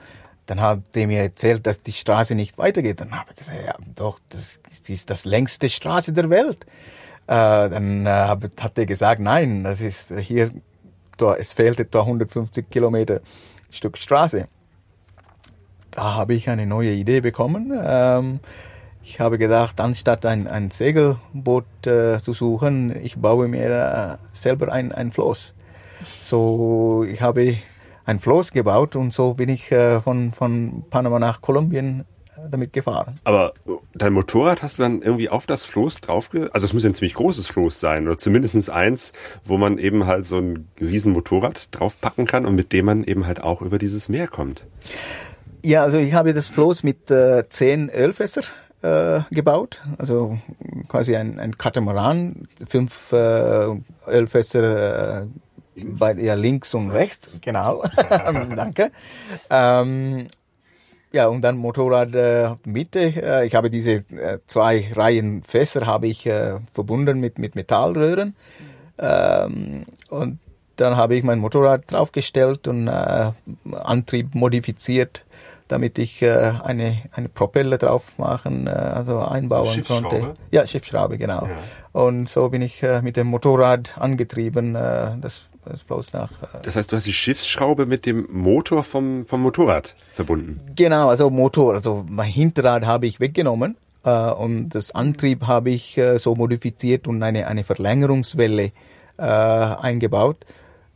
Dann 0.49 0.61
hat 0.61 0.79
er 0.95 1.05
mir 1.05 1.21
erzählt, 1.21 1.67
dass 1.67 1.83
die 1.83 1.91
Straße 1.91 2.33
nicht 2.33 2.57
weitergeht. 2.57 3.01
Dann 3.01 3.11
habe 3.11 3.29
ich 3.29 3.37
gesagt, 3.37 3.67
ja, 3.67 3.75
doch, 3.93 4.17
das 4.29 4.59
ist 4.87 5.11
das 5.11 5.23
längste 5.23 5.69
Straße 5.69 6.11
der 6.11 6.31
Welt. 6.31 6.65
Äh, 7.27 7.69
dann 7.69 8.07
äh, 8.07 8.09
hat 8.09 8.75
er 8.75 8.87
gesagt, 8.87 9.21
nein, 9.21 9.63
das 9.63 9.79
ist 9.79 10.11
hier 10.19 10.49
da, 11.19 11.35
es 11.35 11.53
fehlt 11.53 11.79
etwa 11.79 11.99
150 11.99 12.67
Kilometer 12.67 13.21
Stück 13.69 13.99
Straße. 13.99 14.47
Da 15.91 16.15
habe 16.15 16.33
ich 16.33 16.49
eine 16.49 16.65
neue 16.65 16.93
Idee 16.93 17.21
bekommen. 17.21 17.71
Ähm, 17.83 18.39
ich 19.03 19.19
habe 19.19 19.37
gedacht, 19.37 19.79
anstatt 19.79 20.25
ein, 20.25 20.47
ein 20.47 20.71
Segelboot 20.71 21.85
äh, 21.85 22.19
zu 22.19 22.33
suchen, 22.33 22.95
ich 23.03 23.17
baue 23.17 23.47
mir 23.47 23.69
äh, 23.69 24.17
selber 24.35 24.71
ein, 24.71 24.91
ein 24.93 25.11
Floß. 25.11 25.53
So, 26.21 27.05
ich 27.07 27.21
habe 27.21 27.57
ein 28.09 28.19
Floß 28.19 28.51
gebaut 28.51 28.95
und 28.95 29.13
so 29.13 29.35
bin 29.35 29.49
ich 29.49 29.71
äh, 29.71 30.01
von, 30.01 30.33
von 30.33 30.83
Panama 30.89 31.19
nach 31.19 31.41
Kolumbien 31.41 32.05
damit 32.49 32.73
gefahren. 32.73 33.19
Aber 33.23 33.53
dein 33.93 34.13
Motorrad 34.13 34.63
hast 34.63 34.79
du 34.79 34.83
dann 34.83 35.01
irgendwie 35.01 35.29
auf 35.29 35.45
das 35.45 35.65
Floß 35.65 36.01
draufge... 36.01 36.49
Also 36.53 36.65
es 36.65 36.73
muss 36.73 36.83
ja 36.83 36.89
ein 36.89 36.95
ziemlich 36.95 37.13
großes 37.13 37.47
Floß 37.47 37.79
sein 37.79 38.07
oder 38.07 38.17
zumindest 38.17 38.69
eins, 38.69 39.13
wo 39.43 39.57
man 39.57 39.77
eben 39.77 40.05
halt 40.05 40.25
so 40.25 40.37
ein 40.37 40.67
riesen 40.79 41.11
Motorrad 41.11 41.67
draufpacken 41.77 42.25
kann 42.25 42.45
und 42.45 42.55
mit 42.55 42.71
dem 42.71 42.85
man 42.85 43.03
eben 43.03 43.27
halt 43.27 43.43
auch 43.43 43.61
über 43.61 43.77
dieses 43.77 44.09
Meer 44.09 44.27
kommt. 44.27 44.65
Ja, 45.63 45.83
also 45.83 45.97
ich 45.97 46.13
habe 46.13 46.33
das 46.33 46.47
Floß 46.47 46.83
mit 46.83 47.11
äh, 47.11 47.43
zehn 47.49 47.89
Ölfässer 47.89 48.41
äh, 48.81 49.21
gebaut, 49.29 49.81
also 49.97 50.39
quasi 50.87 51.15
ein, 51.15 51.39
ein 51.39 51.57
Katamaran, 51.57 52.47
fünf 52.67 53.11
äh, 53.11 53.67
Ölfässer 54.07 55.27
äh, 55.75 55.83
bei, 55.83 56.13
ja, 56.13 56.33
links 56.33 56.73
und 56.73 56.91
rechts, 56.91 57.39
genau, 57.41 57.83
danke. 58.55 58.91
Ähm, 59.49 60.27
ja, 61.11 61.27
und 61.27 61.41
dann 61.41 61.57
Motorrad 61.57 62.13
äh, 62.13 62.55
Mitte. 62.65 62.99
Äh, 62.99 63.47
ich 63.47 63.55
habe 63.55 63.69
diese 63.69 63.91
äh, 63.91 64.39
zwei 64.45 64.91
Reihen 64.93 65.43
Fässer 65.43 65.87
habe 65.87 66.07
ich 66.07 66.27
äh, 66.27 66.59
verbunden 66.71 67.19
mit, 67.19 67.39
mit 67.39 67.55
Metallröhren. 67.55 68.35
Ähm, 68.99 69.85
und 70.09 70.39
dann 70.75 70.95
habe 70.95 71.15
ich 71.15 71.23
mein 71.23 71.39
Motorrad 71.39 71.91
draufgestellt 71.91 72.67
und 72.67 72.87
äh, 72.87 73.31
Antrieb 73.73 74.35
modifiziert, 74.35 75.25
damit 75.67 75.97
ich 75.97 76.21
äh, 76.21 76.53
eine, 76.63 77.01
eine 77.11 77.27
Propeller 77.27 77.77
drauf 77.77 78.17
machen, 78.17 78.67
äh, 78.67 78.69
also 78.69 79.19
einbauen 79.19 79.83
konnte. 79.83 80.35
Ja, 80.51 80.65
Schiffsschraube, 80.65 81.17
genau. 81.17 81.47
Ja. 81.47 81.57
Und 81.91 82.29
so 82.29 82.49
bin 82.49 82.61
ich 82.61 82.83
äh, 82.83 83.01
mit 83.01 83.17
dem 83.17 83.27
Motorrad 83.27 83.97
angetrieben. 83.97 84.75
Äh, 84.75 85.17
das 85.19 85.48
das 85.69 85.83
bloß 85.83 86.13
nach. 86.13 86.31
Äh 86.43 86.61
das 86.63 86.75
heißt, 86.75 86.91
du 86.91 86.95
hast 86.95 87.05
die 87.05 87.13
Schiffsschraube 87.13 87.85
mit 87.85 88.05
dem 88.05 88.27
Motor 88.31 88.83
vom, 88.83 89.25
vom 89.25 89.41
Motorrad 89.41 89.95
verbunden? 90.11 90.59
Genau, 90.75 91.09
also 91.09 91.29
Motor, 91.29 91.75
also 91.75 92.05
mein 92.07 92.29
Hinterrad 92.29 92.85
habe 92.85 93.07
ich 93.07 93.19
weggenommen 93.19 93.77
äh, 94.03 94.09
und 94.31 94.69
das 94.69 94.91
Antrieb 94.91 95.47
habe 95.47 95.69
ich 95.69 95.97
äh, 95.97 96.17
so 96.17 96.35
modifiziert 96.35 97.07
und 97.07 97.21
eine, 97.23 97.47
eine 97.47 97.63
Verlängerungswelle 97.63 98.71
äh, 99.17 99.21
eingebaut. 99.21 100.37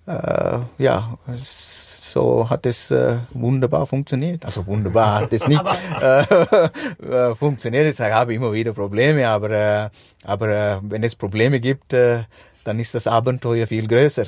Äh, 0.05 0.59
ja, 0.77 1.17
so 1.35 2.49
hat 2.49 2.65
es 2.65 2.91
äh, 2.91 3.17
wunderbar 3.31 3.87
funktioniert. 3.87 4.45
Also 4.45 4.65
wunderbar 4.67 5.21
hat 5.21 5.33
es 5.33 5.47
nicht 5.47 5.63
äh, 6.01 7.35
funktioniert. 7.35 7.93
Ich 7.93 7.99
habe 7.99 8.33
immer 8.33 8.53
wieder 8.53 8.73
Probleme, 8.73 9.27
aber, 9.27 9.49
äh, 9.49 9.89
aber 10.23 10.47
äh, 10.49 10.77
wenn 10.81 11.03
es 11.03 11.15
Probleme 11.15 11.59
gibt, 11.59 11.93
äh, 11.93 12.23
dann 12.63 12.79
ist 12.79 12.95
das 12.95 13.07
Abenteuer 13.07 13.67
viel 13.67 13.87
größer. 13.87 14.25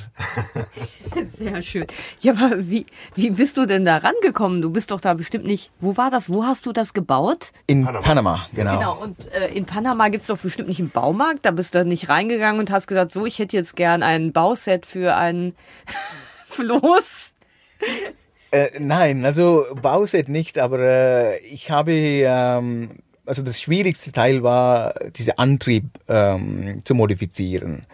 Sehr 1.27 1.61
schön. 1.61 1.87
Ja, 2.19 2.33
aber 2.33 2.69
wie, 2.69 2.85
wie 3.15 3.29
bist 3.31 3.57
du 3.57 3.65
denn 3.65 3.85
da 3.85 3.97
rangekommen? 3.97 4.61
Du 4.61 4.69
bist 4.69 4.91
doch 4.91 5.01
da 5.01 5.13
bestimmt 5.13 5.45
nicht. 5.45 5.71
Wo 5.79 5.97
war 5.97 6.11
das? 6.11 6.29
Wo 6.29 6.43
hast 6.43 6.65
du 6.65 6.71
das 6.71 6.93
gebaut? 6.93 7.51
In 7.67 7.85
Panama, 7.85 8.01
Panama 8.01 8.47
genau. 8.53 8.77
Genau, 8.77 8.97
und 9.01 9.31
äh, 9.33 9.47
in 9.53 9.65
Panama 9.65 10.09
gibt's 10.09 10.27
doch 10.27 10.37
bestimmt 10.37 10.67
nicht 10.69 10.79
einen 10.79 10.89
Baumarkt. 10.89 11.45
Da 11.45 11.51
bist 11.51 11.75
du 11.75 11.85
nicht 11.85 12.09
reingegangen 12.09 12.59
und 12.59 12.71
hast 12.71 12.87
gesagt, 12.87 13.11
so, 13.11 13.25
ich 13.25 13.39
hätte 13.39 13.55
jetzt 13.55 13.75
gern 13.75 14.03
ein 14.03 14.33
Bauset 14.33 14.85
für 14.85 15.15
ein 15.15 15.53
Floß. 16.47 17.33
Äh, 18.51 18.79
nein, 18.79 19.25
also 19.25 19.65
Bauset 19.81 20.29
nicht, 20.29 20.57
aber 20.57 20.79
äh, 20.79 21.37
ich 21.45 21.71
habe 21.71 21.91
ähm, 21.91 22.89
also 23.25 23.43
das 23.43 23.59
schwierigste 23.59 24.11
Teil 24.11 24.43
war, 24.43 24.93
diese 25.15 25.37
Antrieb 25.37 25.85
ähm, 26.07 26.81
zu 26.83 26.95
modifizieren. 26.95 27.85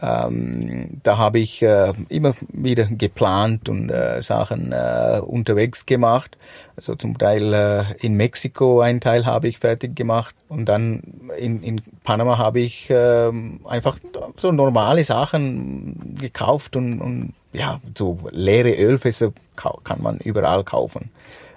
Ähm, 0.00 1.00
da 1.02 1.16
habe 1.16 1.38
ich 1.38 1.62
äh, 1.62 1.92
immer 2.08 2.34
wieder 2.52 2.84
geplant 2.84 3.68
und 3.70 3.90
äh, 3.90 4.20
Sachen 4.20 4.72
äh, 4.72 5.20
unterwegs 5.24 5.86
gemacht. 5.86 6.36
Also 6.76 6.96
zum 6.96 7.16
Teil 7.16 7.54
äh, 7.54 7.84
in 8.04 8.14
Mexiko 8.14 8.80
ein 8.80 9.00
Teil 9.00 9.24
habe 9.24 9.48
ich 9.48 9.58
fertig 9.58 9.96
gemacht 9.96 10.34
und 10.48 10.66
dann 10.66 11.02
in, 11.38 11.62
in 11.62 11.80
Panama 12.04 12.36
habe 12.36 12.60
ich 12.60 12.90
äh, 12.90 13.32
einfach 13.64 13.98
so 14.36 14.52
normale 14.52 15.02
Sachen 15.04 16.16
gekauft 16.20 16.76
und, 16.76 17.00
und 17.00 17.32
ja, 17.54 17.80
so 17.96 18.18
leere 18.30 18.72
Ölfässer 18.72 19.32
kann 19.56 20.02
man 20.02 20.18
überall 20.18 20.62
kaufen. 20.62 21.10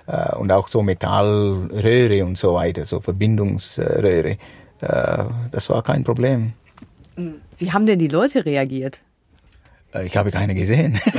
Äh, 0.07 0.35
und 0.35 0.51
auch 0.51 0.69
so 0.69 0.81
Metallröhre 0.81 2.25
und 2.25 2.37
so 2.37 2.55
weiter, 2.55 2.85
so 2.85 3.01
Verbindungsröhre. 3.01 4.37
Äh, 4.81 5.23
das 5.51 5.69
war 5.69 5.83
kein 5.83 6.03
Problem. 6.03 6.53
Wie 7.57 7.71
haben 7.71 7.85
denn 7.85 7.99
die 7.99 8.07
Leute 8.07 8.45
reagiert? 8.45 9.01
Äh, 9.93 10.05
ich 10.05 10.17
habe 10.17 10.31
keine 10.31 10.55
gesehen. 10.55 10.99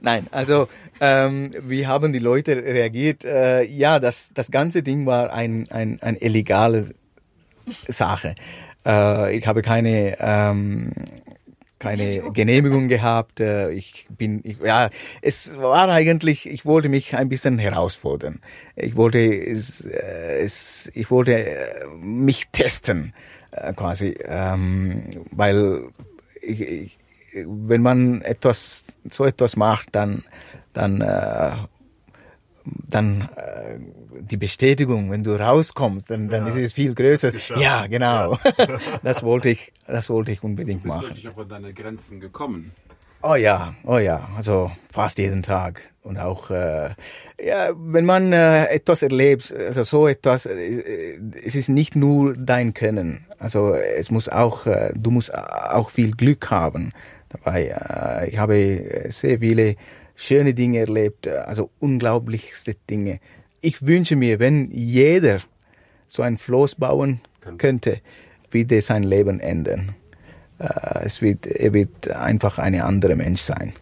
Nein, 0.00 0.26
also 0.30 0.68
ähm, 1.00 1.50
wie 1.60 1.86
haben 1.86 2.12
die 2.12 2.18
Leute 2.18 2.56
reagiert? 2.56 3.24
Äh, 3.24 3.64
ja, 3.64 3.98
das, 3.98 4.30
das 4.34 4.50
ganze 4.50 4.82
Ding 4.82 5.06
war 5.06 5.32
ein, 5.32 5.66
ein, 5.70 6.00
eine 6.00 6.18
illegale 6.18 6.90
Sache. 7.88 8.34
Äh, 8.84 9.36
ich 9.36 9.46
habe 9.46 9.62
keine 9.62 10.16
ähm, 10.20 10.92
keine 11.78 12.32
Genehmigung 12.32 12.88
gehabt. 12.88 13.40
Äh, 13.40 13.70
ich 13.72 14.06
bin, 14.10 14.40
ich, 14.44 14.58
ja, 14.64 14.90
es 15.20 15.56
war 15.58 15.88
eigentlich, 15.88 16.48
ich 16.48 16.64
wollte 16.64 16.88
mich 16.88 17.16
ein 17.16 17.28
bisschen 17.28 17.58
herausfordern. 17.58 18.40
Ich 18.74 18.96
wollte 18.96 19.20
es, 19.20 19.82
es 19.82 20.90
ich 20.94 21.10
wollte 21.10 21.86
mich 22.00 22.48
testen. 22.52 23.12
Äh, 23.50 23.72
quasi, 23.74 24.16
ähm, 24.24 25.24
weil 25.30 25.88
ich, 26.42 26.60
ich, 26.60 26.98
wenn 27.46 27.82
man 27.82 28.22
etwas 28.22 28.84
so 29.10 29.24
etwas 29.24 29.56
macht, 29.56 29.88
dann 29.92 30.24
dann 30.72 31.00
äh, 31.00 31.56
dann 32.88 33.28
äh, 33.36 33.78
die 34.20 34.36
Bestätigung, 34.36 35.10
wenn 35.10 35.22
du 35.22 35.38
rauskommst, 35.38 36.10
dann, 36.10 36.28
dann 36.28 36.44
ja, 36.44 36.48
ist 36.50 36.56
es 36.56 36.72
viel 36.72 36.94
größer. 36.94 37.32
Ja, 37.56 37.86
genau. 37.86 38.34
Ja. 38.34 38.66
das 39.02 39.22
wollte 39.22 39.50
ich, 39.50 39.72
das 39.86 40.10
wollte 40.10 40.32
ich 40.32 40.42
unbedingt 40.42 40.84
machen. 40.84 41.02
Du 41.02 41.08
bist 41.08 41.24
wirklich 41.24 41.34
auch 41.36 41.42
an 41.42 41.48
deine 41.48 41.72
Grenzen 41.72 42.20
gekommen. 42.20 42.72
Oh 43.28 43.34
ja, 43.34 43.74
oh 43.84 43.98
ja, 43.98 44.28
also 44.36 44.70
fast 44.92 45.18
jeden 45.18 45.42
Tag. 45.42 45.82
Und 46.04 46.16
auch, 46.16 46.48
äh, 46.50 46.90
ja, 47.44 47.72
wenn 47.76 48.04
man 48.04 48.32
äh, 48.32 48.66
etwas 48.66 49.02
erlebt, 49.02 49.52
also 49.52 49.82
so 49.82 50.06
etwas, 50.06 50.46
äh, 50.46 51.18
es 51.44 51.56
ist 51.56 51.68
nicht 51.68 51.96
nur 51.96 52.36
dein 52.36 52.72
Können. 52.72 53.26
Also 53.40 53.74
es 53.74 54.12
muss 54.12 54.28
auch, 54.28 54.66
äh, 54.66 54.92
du 54.94 55.10
musst 55.10 55.34
auch 55.34 55.90
viel 55.90 56.12
Glück 56.12 56.52
haben 56.52 56.90
dabei. 57.28 57.74
Äh, 57.74 58.28
ich 58.30 58.38
habe 58.38 59.08
sehr 59.08 59.40
viele 59.40 59.74
schöne 60.14 60.54
Dinge 60.54 60.78
erlebt, 60.78 61.26
also 61.26 61.70
unglaublichste 61.80 62.76
Dinge. 62.88 63.18
Ich 63.60 63.84
wünsche 63.84 64.14
mir, 64.14 64.38
wenn 64.38 64.70
jeder 64.70 65.40
so 66.06 66.22
ein 66.22 66.38
Floß 66.38 66.76
bauen 66.76 67.22
könnte, 67.58 68.00
würde 68.52 68.80
sein 68.82 69.02
Leben 69.02 69.40
ändern. 69.40 69.96
Äh, 70.58 71.04
es 71.04 71.22
wird, 71.22 71.46
er 71.46 71.72
wird 71.74 72.10
einfach 72.10 72.58
eine 72.58 72.84
andere 72.84 73.16
Mensch 73.16 73.42
sein. 73.42 73.72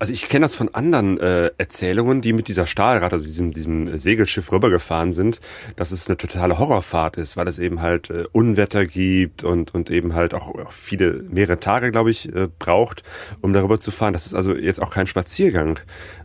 Also 0.00 0.12
ich 0.12 0.28
kenne 0.28 0.44
das 0.44 0.54
von 0.54 0.72
anderen 0.74 1.18
äh, 1.18 1.50
Erzählungen, 1.58 2.20
die 2.20 2.32
mit 2.32 2.46
dieser 2.46 2.66
Stahlrad, 2.66 3.12
also 3.12 3.26
diesem, 3.26 3.52
diesem 3.52 3.98
Segelschiff 3.98 4.52
rübergefahren 4.52 5.12
sind, 5.12 5.40
dass 5.74 5.90
es 5.90 6.06
eine 6.06 6.16
totale 6.16 6.58
Horrorfahrt 6.58 7.16
ist, 7.16 7.36
weil 7.36 7.48
es 7.48 7.58
eben 7.58 7.82
halt 7.82 8.08
äh, 8.10 8.24
Unwetter 8.30 8.86
gibt 8.86 9.42
und, 9.42 9.74
und 9.74 9.90
eben 9.90 10.14
halt 10.14 10.34
auch, 10.34 10.54
auch 10.54 10.70
viele, 10.70 11.24
mehrere 11.28 11.58
Tage, 11.58 11.90
glaube 11.90 12.12
ich, 12.12 12.32
äh, 12.32 12.48
braucht, 12.60 13.02
um 13.40 13.52
darüber 13.52 13.80
zu 13.80 13.90
fahren. 13.90 14.12
Das 14.12 14.26
ist 14.26 14.34
also 14.34 14.54
jetzt 14.54 14.80
auch 14.80 14.90
kein 14.90 15.08
Spaziergang. 15.08 15.80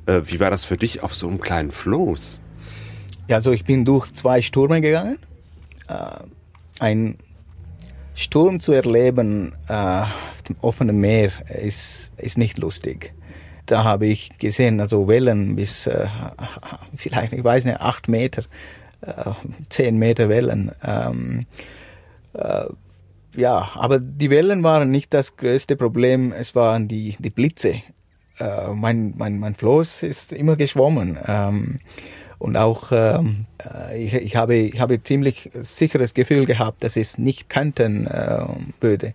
Äh, 0.05 0.21
wie 0.25 0.39
war 0.39 0.51
das 0.51 0.65
für 0.65 0.77
dich 0.77 1.01
auf 1.01 1.15
so 1.15 1.27
einem 1.27 1.39
kleinen 1.39 1.71
Floß? 1.71 2.43
Ja, 3.27 3.37
also 3.37 3.51
ich 3.51 3.65
bin 3.65 3.85
durch 3.85 4.13
zwei 4.13 4.43
Stürme 4.43 4.81
gegangen. 4.81 5.17
Äh, 5.87 5.95
ein 6.79 7.17
Sturm 8.15 8.59
zu 8.59 8.73
erleben 8.73 9.53
äh, 9.67 9.73
auf 9.73 10.41
dem 10.47 10.55
offenen 10.61 10.99
Meer 10.99 11.31
ist, 11.49 12.11
ist 12.17 12.37
nicht 12.37 12.57
lustig 12.57 13.13
da 13.65 13.83
habe 13.83 14.07
ich 14.07 14.37
gesehen, 14.37 14.79
also 14.79 15.07
Wellen 15.07 15.55
bis 15.55 15.87
äh, 15.87 16.07
vielleicht, 16.95 17.33
ich 17.33 17.43
weiß 17.43 17.65
nicht, 17.65 17.79
acht 17.79 18.07
Meter, 18.07 18.43
äh, 19.01 19.31
zehn 19.69 19.97
Meter 19.97 20.29
Wellen. 20.29 20.71
Ähm, 20.83 21.45
äh, 22.33 22.65
ja, 23.35 23.69
aber 23.75 23.99
die 23.99 24.29
Wellen 24.29 24.63
waren 24.63 24.91
nicht 24.91 25.13
das 25.13 25.37
größte 25.37 25.75
Problem, 25.75 26.31
es 26.31 26.55
waren 26.55 26.87
die, 26.87 27.15
die 27.19 27.29
Blitze. 27.29 27.81
Äh, 28.39 28.69
mein, 28.73 29.13
mein, 29.17 29.39
mein 29.39 29.55
Floß 29.55 30.03
ist 30.03 30.33
immer 30.33 30.55
geschwommen. 30.55 31.17
Ähm, 31.25 31.79
und 32.43 32.55
auch 32.57 32.91
ähm, 32.91 33.45
äh, 33.57 34.03
ich, 34.03 34.13
ich, 34.13 34.35
habe, 34.35 34.55
ich 34.55 34.81
habe 34.81 35.01
ziemlich 35.01 35.49
sicheres 35.61 36.13
Gefühl 36.13 36.45
gehabt, 36.45 36.83
dass 36.83 36.97
es 36.97 37.17
nicht 37.17 37.49
kanten 37.49 38.05
äh, 38.05 38.45
würde, 38.81 39.13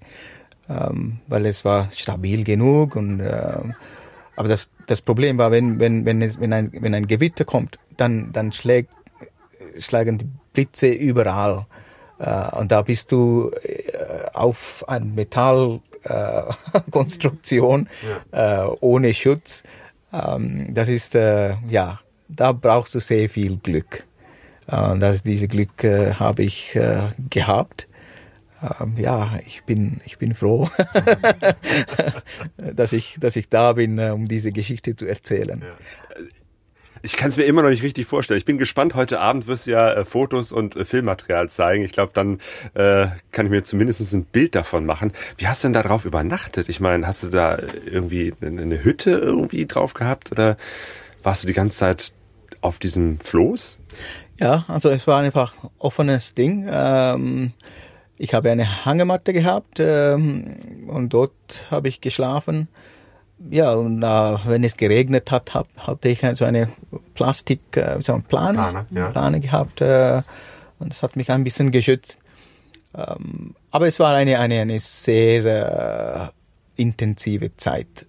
ähm, 0.66 1.18
weil 1.26 1.44
es 1.44 1.62
war 1.62 1.90
stabil 1.94 2.42
genug 2.42 2.96
und 2.96 3.20
äh, 3.20 3.58
aber 4.34 4.48
das, 4.48 4.70
das 4.86 5.02
Problem 5.02 5.36
war, 5.36 5.50
wenn, 5.50 5.78
wenn, 5.78 6.06
wenn, 6.06 6.22
es, 6.22 6.40
wenn, 6.40 6.54
ein, 6.54 6.72
wenn 6.72 6.94
ein 6.94 7.06
Gewitter 7.06 7.44
kommt, 7.44 7.78
dann, 7.98 8.32
dann 8.32 8.50
schlägt, 8.52 8.88
schlagen 9.78 10.16
die 10.16 10.28
Blitze 10.54 10.88
überall. 10.88 11.66
Äh, 12.18 12.56
und 12.56 12.72
da 12.72 12.80
bist 12.80 13.12
du 13.12 13.50
äh, 13.62 13.92
auf 14.32 14.88
eine 14.88 15.04
Metallkonstruktion 15.04 17.90
äh, 18.32 18.36
äh, 18.64 18.68
ohne 18.80 19.12
Schutz. 19.12 19.64
Ähm, 20.14 20.72
das 20.72 20.88
ist, 20.88 21.12
ja, 21.12 21.98
da 22.28 22.52
brauchst 22.52 22.94
du 22.94 23.00
sehr 23.00 23.28
viel 23.28 23.56
Glück. 23.58 24.04
Und 24.66 25.00
das, 25.00 25.22
diese 25.22 25.48
Glück 25.48 25.82
äh, 25.82 26.12
habe 26.14 26.42
ich 26.42 26.78
gehabt 27.30 27.88
ähm, 28.80 28.94
ja, 28.98 29.38
ich 29.46 29.62
bin, 29.64 30.00
ich 30.04 30.18
bin 30.18 30.34
froh, 30.34 30.68
dass, 32.56 32.92
ich, 32.92 33.16
dass 33.20 33.36
ich 33.36 33.48
da 33.48 33.72
bin, 33.72 33.98
äh, 33.98 34.10
um 34.10 34.28
diese 34.28 34.52
Geschichte 34.52 34.96
zu 34.96 35.06
erzählen. 35.06 35.62
Ja. 35.62 36.24
Ich 37.00 37.16
kann 37.16 37.28
es 37.28 37.36
mir 37.36 37.44
immer 37.44 37.62
noch 37.62 37.70
nicht 37.70 37.84
richtig 37.84 38.06
vorstellen. 38.06 38.38
Ich 38.38 38.44
bin 38.44 38.58
gespannt. 38.58 38.96
Heute 38.96 39.20
Abend 39.20 39.46
wirst 39.46 39.68
du 39.68 39.70
ja 39.70 39.92
äh, 39.92 40.04
Fotos 40.04 40.50
und 40.50 40.74
äh, 40.74 40.84
Filmmaterial 40.84 41.48
zeigen. 41.48 41.84
Ich 41.84 41.92
glaube, 41.92 42.10
dann 42.12 42.40
äh, 42.74 43.06
kann 43.30 43.46
ich 43.46 43.50
mir 43.50 43.62
zumindest 43.62 44.12
ein 44.12 44.24
Bild 44.24 44.56
davon 44.56 44.84
machen. 44.84 45.12
Wie 45.36 45.46
hast 45.46 45.62
du 45.62 45.68
denn 45.68 45.74
da 45.74 45.84
drauf 45.84 46.04
übernachtet? 46.04 46.68
Ich 46.68 46.80
meine, 46.80 47.06
hast 47.06 47.22
du 47.22 47.28
da 47.28 47.58
irgendwie 47.86 48.34
eine 48.40 48.82
Hütte 48.82 49.10
irgendwie 49.10 49.66
drauf 49.66 49.94
gehabt 49.94 50.32
oder 50.32 50.56
warst 51.22 51.44
du 51.44 51.46
die 51.46 51.52
ganze 51.52 51.76
Zeit 51.76 52.12
auf 52.60 52.78
diesem 52.78 53.18
Floß? 53.20 53.80
Ja, 54.38 54.64
also 54.68 54.90
es 54.90 55.06
war 55.06 55.20
einfach 55.20 55.54
offenes 55.78 56.34
Ding. 56.34 56.68
Ähm, 56.70 57.52
ich 58.16 58.34
habe 58.34 58.50
eine 58.50 58.84
Hangematte 58.84 59.32
gehabt 59.32 59.78
ähm, 59.80 60.88
und 60.88 61.10
dort 61.10 61.32
habe 61.70 61.88
ich 61.88 62.00
geschlafen. 62.00 62.68
Ja, 63.50 63.72
und 63.74 64.02
äh, 64.02 64.36
wenn 64.46 64.64
es 64.64 64.76
geregnet 64.76 65.30
hat, 65.30 65.54
hab, 65.54 65.68
hatte 65.76 66.08
ich 66.08 66.22
so 66.34 66.44
eine 66.44 66.68
Plastik, 67.14 67.76
äh, 67.76 68.00
so 68.00 68.14
eine 68.14 68.22
Plane, 68.22 68.58
Plane, 68.58 68.86
ja. 68.90 69.10
Plane 69.10 69.40
gehabt 69.40 69.80
äh, 69.80 70.22
und 70.80 70.90
das 70.92 71.02
hat 71.02 71.16
mich 71.16 71.30
ein 71.30 71.44
bisschen 71.44 71.70
geschützt. 71.70 72.18
Ähm, 72.94 73.54
aber 73.70 73.86
es 73.86 74.00
war 74.00 74.14
eine, 74.14 74.38
eine, 74.40 74.60
eine 74.60 74.80
sehr 74.80 76.32
äh, 76.76 76.82
intensive 76.82 77.54
Zeit. 77.56 78.06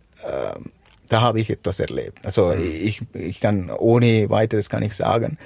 Da 1.09 1.21
habe 1.21 1.39
ich 1.39 1.49
etwas 1.49 1.79
erlebt. 1.79 2.19
Also 2.23 2.47
mhm. 2.47 2.63
ich, 2.63 3.01
ich 3.13 3.39
kann 3.39 3.69
ohne 3.71 4.29
weiteres 4.29 4.69
kann 4.69 4.83
ich 4.83 4.95
sagen, 4.95 5.37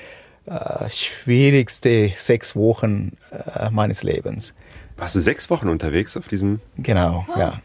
äh, 0.46 0.90
schwierigste 0.90 2.12
sechs 2.16 2.56
Wochen 2.56 3.18
äh, 3.32 3.70
meines 3.70 4.04
Lebens. 4.04 4.54
Warst 4.98 5.16
du 5.16 5.20
sechs 5.20 5.50
Wochen 5.50 5.70
unterwegs 5.70 6.18
auf 6.18 6.28
diesem? 6.28 6.60
Genau, 6.78 7.26
ja. 7.38 7.62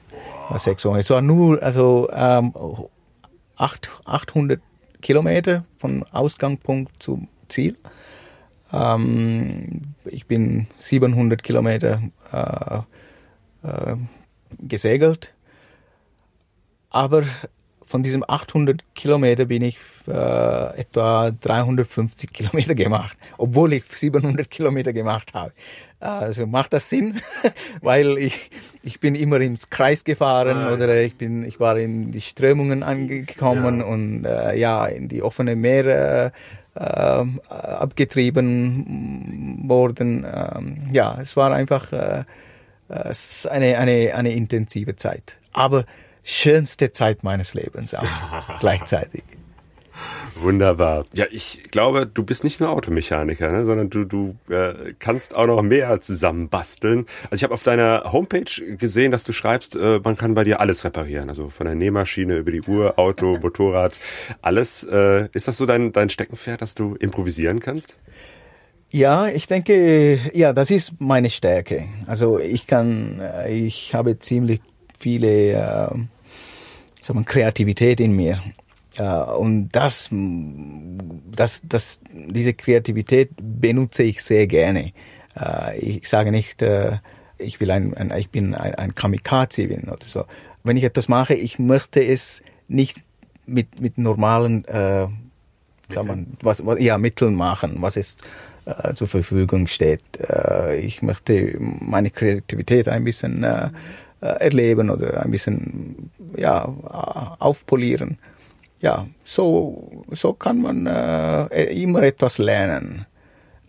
War 0.49 0.59
sechs 0.59 0.85
Wochen. 0.85 0.99
Es 0.99 1.11
war 1.11 1.21
nur 1.21 1.63
also 1.63 2.09
ähm, 2.13 2.55
acht, 3.57 3.91
800 4.05 4.61
Kilometer 5.03 5.65
von 5.79 6.05
Ausgangspunkt 6.05 7.03
zum 7.03 7.29
Ziel. 7.49 7.77
Ähm, 8.73 9.95
ich 10.05 10.27
bin 10.27 10.69
700 10.77 11.43
Kilometer 11.43 12.03
äh, 12.33 12.79
äh, 13.69 13.97
gesegelt. 14.59 15.35
Aber 16.91 17.25
von 17.89 18.03
diesem 18.03 18.23
800 18.27 18.85
Kilometer 18.95 19.47
bin 19.47 19.63
ich 19.63 19.79
äh, 20.07 20.79
etwa 20.79 21.31
350 21.31 22.31
Kilometer 22.33 22.75
gemacht, 22.75 23.17
obwohl 23.39 23.73
ich 23.73 23.85
700 23.85 24.51
Kilometer 24.51 24.93
gemacht 24.93 25.33
habe. 25.33 25.53
Also 26.01 26.47
macht 26.47 26.75
das 26.75 26.89
Sinn, 26.89 27.21
weil 27.81 28.19
ich 28.19 28.51
ich 28.83 29.01
bin 29.01 29.15
immer 29.15 29.41
ins 29.41 29.71
Kreis 29.71 30.05
gefahren 30.05 30.59
ah, 30.59 30.73
oder 30.73 31.03
ich 31.03 31.17
bin 31.17 31.45
ich 31.45 31.59
war 31.59 31.79
in 31.79 32.13
die 32.13 32.21
Strömungen 32.21 32.83
angekommen 32.83 33.81
ja. 33.81 33.87
und 33.87 34.25
äh, 34.25 34.57
ja 34.57 34.87
in 34.87 35.09
die 35.09 35.23
offene 35.23 35.57
Meere 35.57 36.33
äh, 36.75 37.25
abgetrieben 37.49 39.65
worden. 39.67 40.27
Ähm, 40.31 40.87
ja, 40.93 41.19
es 41.21 41.37
war 41.37 41.53
einfach 41.53 41.93
äh, 41.93 42.25
es 42.89 43.47
eine 43.47 43.79
eine 43.79 44.15
eine 44.15 44.33
intensive 44.33 44.95
Zeit, 44.95 45.39
aber 45.53 45.85
schönste 46.29 46.93
Zeit 46.93 47.25
meines 47.25 47.55
Lebens 47.55 47.95
auch 47.95 48.05
gleichzeitig. 48.61 49.25
Wunderbar. 50.41 51.05
Ja, 51.13 51.27
ich 51.31 51.63
glaube, 51.73 52.07
du 52.07 52.23
bist 52.23 52.45
nicht 52.45 52.61
nur 52.61 52.71
Automechaniker, 52.71 53.51
ne, 53.51 53.65
sondern 53.65 53.91
du, 53.91 54.05
du 54.05 54.37
äh, 54.49 54.95
kannst 54.99 55.35
auch 55.35 55.47
noch 55.47 55.63
mehr 55.63 56.01
zusammenbasteln. 56.01 57.07
Also 57.25 57.35
ich 57.35 57.43
habe 57.43 57.55
auf 57.55 57.65
deiner 57.65 58.13
Homepage 58.13 58.77
gesehen, 58.77 59.11
dass 59.11 59.25
du 59.25 59.33
schreibst, 59.33 59.75
äh, 59.75 60.01
man 60.05 60.17
kann 60.17 60.35
bei 60.35 60.45
dir 60.45 60.61
alles 60.61 60.85
reparieren. 60.85 61.29
Also 61.29 61.51
von 61.51 61.67
der 61.67 61.75
Nähmaschine 61.75 62.37
über 62.37 62.53
die 62.53 62.63
Uhr, 62.63 62.99
Auto, 62.99 63.39
Motorrad, 63.43 63.99
alles. 64.41 64.85
Äh, 64.85 65.29
ist 65.33 65.49
das 65.49 65.57
so 65.57 65.67
dein, 65.67 65.91
dein 65.91 66.09
Steckenpferd, 66.09 66.63
dass 66.63 66.75
du 66.75 66.95
improvisieren 66.95 67.59
kannst? 67.59 67.99
Ja, 68.91 69.27
ich 69.27 69.49
denke, 69.49 70.21
ja, 70.33 70.53
das 70.53 70.71
ist 70.71 71.01
meine 71.01 71.31
Stärke. 71.31 71.87
Also 72.07 72.39
ich 72.39 72.67
kann, 72.67 73.21
äh, 73.21 73.53
ich 73.53 73.93
habe 73.93 74.19
ziemlich 74.19 74.61
viele 74.99 76.09
sagen 77.09 77.21
wir, 77.21 77.25
Kreativität 77.25 78.01
in 78.01 78.13
mir. 78.13 78.39
Und 79.39 79.71
das, 79.73 80.11
das, 80.11 81.63
das, 81.65 82.01
diese 82.13 82.53
Kreativität 82.53 83.31
benutze 83.41 84.03
ich 84.03 84.23
sehr 84.23 84.47
gerne. 84.47 84.93
Äh, 85.39 85.79
ich 85.79 86.09
sage 86.09 86.33
nicht, 86.33 86.63
äh, 86.63 86.99
ich 87.39 87.61
will 87.61 87.71
ein, 87.71 87.95
ein 87.95 88.13
ich 88.19 88.31
bin 88.31 88.55
ein, 88.55 88.75
ein 88.75 88.95
Kamikaze 88.95 89.69
bin 89.69 89.85
oder 89.85 90.05
so. 90.05 90.25
Wenn 90.65 90.77
ich 90.77 90.85
etwas 90.85 91.09
mache, 91.09 91.35
ich 91.35 91.59
möchte 91.59 92.05
es 92.05 92.43
nicht 92.67 92.99
mit, 93.47 93.81
mit 93.81 93.99
normalen, 93.99 94.65
äh, 94.65 95.07
sagen 95.89 96.09
wir, 96.09 96.27
was, 96.43 96.67
was, 96.67 96.81
ja, 96.81 96.99
Mitteln 96.99 97.35
machen, 97.35 97.77
was 97.81 97.97
es 97.97 98.17
äh, 98.65 98.95
zur 98.95 99.07
Verfügung 99.07 99.69
steht. 99.69 100.03
Äh, 100.19 100.81
ich 100.81 101.03
möchte 101.03 101.57
meine 101.59 102.11
Kreativität 102.11 102.89
ein 102.89 103.05
bisschen 103.05 103.45
äh, 103.45 103.71
erleben 104.21 104.91
oder 104.91 105.23
ein 105.23 105.31
bisschen 105.31 106.11
ja, 106.37 106.65
aufpolieren. 107.39 108.19
Ja, 108.81 109.07
so, 109.25 110.05
so 110.13 110.33
kann 110.35 110.63
man 110.63 110.87
äh, 110.87 111.65
immer 111.65 112.03
etwas 112.03 112.39
lernen. 112.39 113.07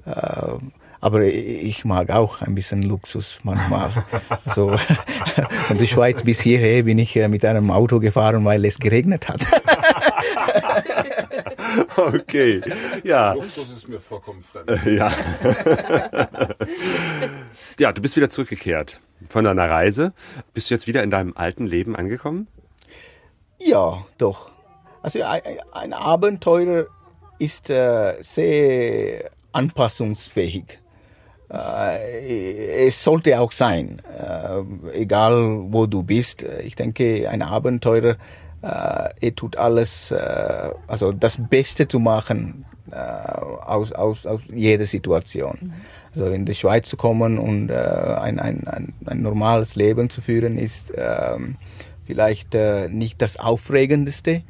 Äh, 0.05 0.53
aber 1.01 1.23
ich 1.23 1.85
mag 1.85 2.11
auch 2.11 2.41
ein 2.41 2.53
bisschen 2.55 2.83
Luxus 2.83 3.39
manchmal. 3.43 3.91
so, 4.45 4.77
von 5.67 5.77
der 5.77 5.85
Schweiz 5.85 6.23
bis 6.23 6.41
hierher 6.41 6.83
bin 6.83 6.99
ich 6.99 7.15
mit 7.15 7.43
einem 7.45 7.71
Auto 7.71 7.99
gefahren, 7.99 8.43
weil 8.45 8.65
es 8.65 8.77
geregnet 8.79 9.27
hat. 9.29 9.41
okay, 11.97 12.61
ja. 13.03 13.33
Luxus 13.33 13.69
ist 13.77 13.87
mir 13.87 13.99
vollkommen 13.99 14.43
fremd. 14.43 14.85
Ja. 14.85 15.11
ja, 17.79 17.91
du 17.93 18.01
bist 18.01 18.15
wieder 18.15 18.29
zurückgekehrt 18.29 18.99
von 19.27 19.43
deiner 19.43 19.69
Reise. 19.69 20.13
Bist 20.53 20.69
du 20.69 20.75
jetzt 20.75 20.87
wieder 20.87 21.03
in 21.03 21.09
deinem 21.09 21.33
alten 21.35 21.65
Leben 21.65 21.95
angekommen? 21.95 22.47
Ja, 23.59 24.05
doch. 24.17 24.51
Also 25.01 25.19
ein, 25.23 25.93
Abenteurer 25.93 26.85
ist 27.37 27.69
äh, 27.69 28.15
sehr 28.21 29.29
anpassungsfähig. 29.51 30.79
Äh, 31.51 32.87
es 32.87 33.03
sollte 33.03 33.39
auch 33.39 33.51
sein, 33.51 34.01
äh, 34.17 34.97
egal 34.97 35.65
wo 35.71 35.85
du 35.85 36.03
bist. 36.03 36.43
Ich 36.43 36.75
denke, 36.75 37.29
ein 37.29 37.41
Abenteurer 37.41 38.17
er 38.61 39.35
tut 39.37 39.55
alles, 39.55 40.11
also 40.11 41.13
das 41.13 41.37
Beste 41.49 41.87
zu 41.87 41.97
machen 41.97 42.65
aus, 42.91 43.93
aus, 43.93 44.25
aus 44.25 44.41
jeder 44.53 44.85
Situation. 44.85 45.57
Mhm. 45.61 45.73
Also 46.13 46.27
in 46.27 46.45
die 46.45 46.55
Schweiz 46.55 46.89
zu 46.89 46.97
kommen 46.97 47.37
und 47.37 47.69
äh, 47.69 47.73
ein, 47.73 48.39
ein, 48.39 48.67
ein, 48.67 48.93
ein 49.05 49.21
normales 49.21 49.75
Leben 49.75 50.09
zu 50.09 50.21
führen, 50.21 50.57
ist 50.57 50.91
äh, 50.91 51.37
vielleicht 52.05 52.55
äh, 52.55 52.89
nicht 52.89 53.21
das 53.21 53.37
Aufregendste, 53.37 54.41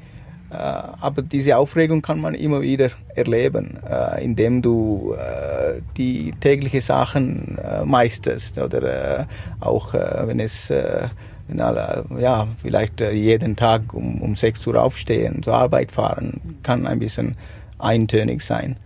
äh, 0.51 0.55
aber 0.55 1.21
diese 1.21 1.57
Aufregung 1.57 2.01
kann 2.01 2.19
man 2.19 2.33
immer 2.33 2.61
wieder 2.61 2.89
erleben, 3.15 3.77
äh, 3.87 4.23
indem 4.23 4.61
du 4.61 5.13
äh, 5.13 5.81
die 5.95 6.31
täglichen 6.39 6.81
Sachen 6.81 7.57
meisterst 7.85 8.57
oder 8.57 9.27
auch 9.59 9.93
wenn 9.93 10.39
es 10.39 10.69
ja, 10.69 12.47
vielleicht 12.61 13.01
jeden 13.01 13.55
Tag 13.55 13.93
um, 13.93 14.21
um 14.21 14.35
6 14.35 14.67
Uhr 14.67 14.81
aufstehen, 14.81 15.41
zur 15.41 15.55
Arbeit 15.55 15.91
fahren, 15.91 16.39
kann 16.63 16.85
ein 16.85 16.99
bisschen 16.99 17.35
eintönig 17.79 18.41
sein. 18.41 18.77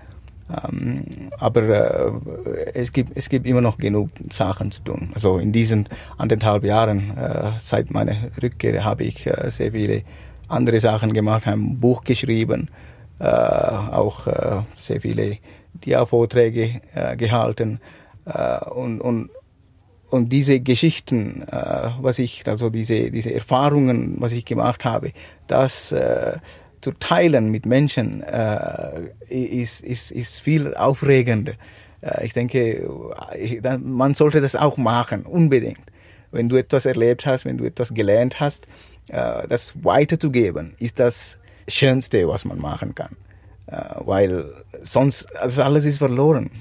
Ähm, 0.54 1.30
aber 1.40 1.62
äh, 1.64 2.12
es, 2.74 2.92
gibt, 2.92 3.16
es 3.16 3.30
gibt 3.30 3.48
immer 3.48 3.62
noch 3.62 3.78
genug 3.78 4.10
Sachen 4.30 4.72
zu 4.72 4.84
tun. 4.84 5.12
Also 5.16 5.38
in 5.38 5.52
diesen 5.52 5.90
anderthalb 6.18 6.64
Jahren 6.64 7.18
äh, 7.18 7.52
seit 7.62 7.92
meiner 7.92 8.16
Rückkehr 8.42 8.84
habe 8.84 9.04
ich 9.04 9.26
äh, 9.26 9.50
sehr 9.50 9.72
viele 9.72 10.04
andere 10.48 10.80
Sachen 10.80 11.14
gemacht, 11.14 11.46
habe 11.46 11.58
ein 11.58 11.80
Buch 11.80 12.04
geschrieben, 12.04 12.70
äh, 13.20 13.26
auch 13.26 14.28
äh, 14.28 14.62
sehr 14.80 15.02
viele 15.02 15.38
Dia-Vorträge 15.74 16.82
äh, 16.94 17.16
gehalten 17.16 17.80
und, 18.74 19.02
und 19.02 19.30
und 20.14 20.30
diese 20.30 20.60
Geschichten, 20.60 21.42
äh, 21.42 21.90
was 22.00 22.20
ich, 22.20 22.48
also 22.48 22.70
diese, 22.70 23.10
diese 23.10 23.34
Erfahrungen, 23.34 24.18
was 24.20 24.32
ich 24.32 24.46
gemacht 24.46 24.86
habe, 24.86 25.12
das 25.48 25.92
äh, 25.92 26.38
zu 26.84 26.92
teilen 26.92 27.50
mit 27.50 27.66
Menschen, 27.66 28.22
äh, 28.24 29.10
ist, 29.30 29.82
ist, 29.82 30.12
ist 30.12 30.42
viel 30.42 30.76
aufregender. 30.76 31.54
Äh, 32.02 32.26
ich 32.26 32.34
denke, 32.34 32.88
man 33.80 34.14
sollte 34.14 34.42
das 34.42 34.56
auch 34.56 34.78
machen, 34.78 35.26
unbedingt. 35.26 35.80
Wenn 36.32 36.50
du 36.50 36.58
etwas 36.58 36.86
erlebt 36.86 37.26
hast, 37.26 37.46
wenn 37.46 37.58
du 37.58 37.66
etwas 37.66 37.94
gelernt 37.94 38.40
hast, 38.40 38.68
äh, 39.08 39.48
das 39.48 39.74
weiterzugeben, 39.84 40.76
ist 40.80 41.00
das 41.00 41.38
Schönste, 41.68 42.28
was 42.28 42.44
man 42.44 42.60
machen 42.60 42.94
kann. 42.96 43.16
Äh, 43.68 43.82
weil 44.00 44.46
sonst, 44.82 45.34
also 45.38 45.64
alles 45.64 45.86
ist 45.86 46.00
verloren, 46.00 46.52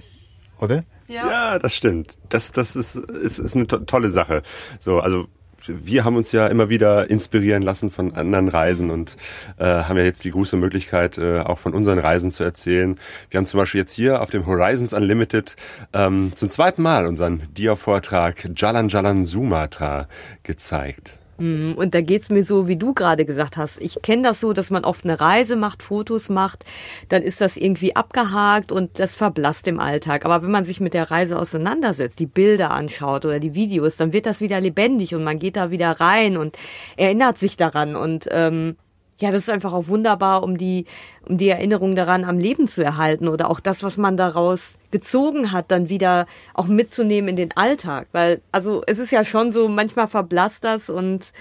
oder? 0.61 0.85
Ja, 1.08 1.26
ja 1.26 1.58
das 1.58 1.74
stimmt. 1.74 2.16
Das, 2.28 2.52
das 2.52 2.76
ist, 2.76 2.94
ist, 2.94 3.38
ist 3.40 3.56
eine 3.56 3.66
to 3.66 3.78
tolle 3.78 4.11
Sache. 4.11 4.42
So, 4.78 5.00
also 5.00 5.26
wir 5.66 6.05
haben 6.05 6.16
uns 6.16 6.33
ja 6.33 6.46
immer 6.46 6.68
wieder 6.68 7.11
inspirieren 7.11 7.62
lassen 7.62 7.90
von 7.90 8.14
anderen 8.14 8.48
Reisen 8.48 8.90
und 8.90 9.16
äh, 9.59 9.64
haben 9.64 9.96
ja 9.96 10.05
jetzt 10.05 10.25
die 10.25 10.31
große 10.31 10.57
Möglichkeit, 10.57 11.18
äh, 11.18 11.40
auch 11.40 11.59
von 11.59 11.75
unseren 11.75 11.98
Reisen 11.98 12.31
zu 12.31 12.44
erzählen. 12.44 12.98
Wir 13.31 13.38
haben 13.38 13.46
zum 13.46 13.59
Beispiel 13.59 13.81
jetzt 13.81 13.92
hier 13.92 14.20
auf 14.20 14.31
dem 14.31 14.46
Horizons 14.46 14.92
Unlimited 14.92 15.57
ähm, 15.92 16.33
zum 16.35 16.51
zweiten 16.51 16.83
Mal 16.83 17.07
unseren 17.07 17.42
Dia-Vortrag 17.57 18.48
Jalan 18.57 18.88
Jalan 18.88 19.25
Sumatra 19.25 20.09
gezeigt. 20.42 21.18
Mhm. 21.42 21.74
Und 21.74 21.92
da 21.92 22.00
geht's 22.00 22.31
mir 22.31 22.44
so, 22.44 22.68
wie 22.68 22.76
du 22.76 22.94
gerade 22.94 23.24
gesagt 23.24 23.57
hast. 23.57 23.81
Ich 23.81 24.00
kenne 24.00 24.22
das 24.22 24.38
so, 24.38 24.52
dass 24.52 24.70
man 24.70 24.85
oft 24.85 25.05
eine 25.05 25.20
Reise 25.20 25.57
macht, 25.57 25.83
Fotos 25.83 26.28
macht, 26.28 26.64
dann 27.09 27.22
ist 27.22 27.40
das 27.40 27.57
irgendwie 27.57 27.96
abgehakt 27.96 28.70
und 28.70 29.00
das 29.00 29.16
verblasst 29.16 29.66
im 29.66 29.81
Alltag. 29.81 30.24
Aber 30.24 30.42
wenn 30.44 30.52
man 30.52 30.64
sich 30.64 30.78
mit 30.78 30.94
der 30.94 31.11
Reise 31.11 31.37
auseinandersetzt, 31.37 32.20
die 32.20 32.26
Bilder 32.26 32.70
anschaut 32.70 33.24
oder 33.24 33.40
die 33.40 33.57
Videos, 33.57 33.96
dann 33.96 34.12
wird 34.12 34.26
das 34.26 34.40
wieder 34.40 34.61
lebendig 34.61 35.16
und 35.16 35.24
man 35.24 35.40
geht 35.40 35.57
da 35.57 35.72
wieder 35.72 35.90
rein 35.90 36.37
und 36.37 36.57
erinnert 36.96 37.38
sich 37.38 37.57
daran. 37.57 37.96
Und 37.96 38.28
ähm, 38.31 38.76
ja, 39.22 39.30
das 39.30 39.42
ist 39.42 39.50
einfach 39.50 39.72
auch 39.72 39.87
wunderbar, 39.87 40.42
um 40.42 40.58
die, 40.58 40.85
um 41.28 41.38
die 41.38 41.48
Erinnerung 41.48 41.94
daran 41.94 42.24
am 42.24 42.38
Leben 42.38 42.66
zu 42.66 42.82
erhalten 42.82 43.28
oder 43.28 43.48
auch 43.48 43.61
das, 43.61 43.85
was 43.85 43.96
man 43.96 44.16
daraus 44.16 44.74
gezogen 44.90 45.52
hat, 45.52 45.70
dann 45.70 45.88
wieder 45.88 46.26
auch 46.54 46.66
mitzunehmen 46.66 47.28
in 47.28 47.37
den 47.37 47.56
Alltag. 47.56 48.08
Weil, 48.11 48.42
also 48.50 48.82
es 48.85 48.98
ist 48.98 49.12
ja 49.12 49.22
schon 49.22 49.52
so, 49.52 49.68
manchmal 49.68 50.08
verblasst 50.08 50.64
das 50.64 50.90
und 50.90 51.32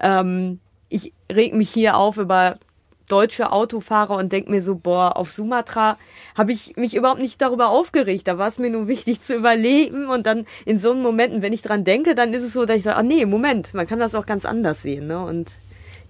ähm, 0.00 0.60
ich 0.90 1.14
reg 1.32 1.54
mich 1.54 1.70
hier 1.70 1.96
auf 1.96 2.18
über 2.18 2.58
deutsche 3.08 3.52
Autofahrer 3.52 4.16
und 4.16 4.32
denk 4.32 4.50
mir 4.50 4.60
so, 4.60 4.74
boah, 4.74 5.16
auf 5.16 5.30
Sumatra 5.30 5.96
habe 6.36 6.52
ich 6.52 6.76
mich 6.76 6.94
überhaupt 6.94 7.22
nicht 7.22 7.40
darüber 7.40 7.70
aufgeregt. 7.70 8.28
Da 8.28 8.36
war 8.36 8.48
es 8.48 8.58
mir 8.58 8.68
nur 8.68 8.86
wichtig 8.86 9.22
zu 9.22 9.34
überleben 9.34 10.10
und 10.10 10.26
dann 10.26 10.44
in 10.66 10.78
so 10.78 10.90
einen 10.90 11.02
Momenten, 11.02 11.40
wenn 11.40 11.54
ich 11.54 11.62
dran 11.62 11.84
denke, 11.84 12.14
dann 12.14 12.34
ist 12.34 12.42
es 12.42 12.52
so, 12.52 12.66
dass 12.66 12.76
ich 12.76 12.82
sage, 12.82 12.98
ah 12.98 13.02
nee, 13.02 13.24
Moment, 13.24 13.72
man 13.72 13.86
kann 13.86 13.98
das 13.98 14.14
auch 14.14 14.26
ganz 14.26 14.44
anders 14.44 14.82
sehen. 14.82 15.06
Ne? 15.06 15.24
Und 15.24 15.50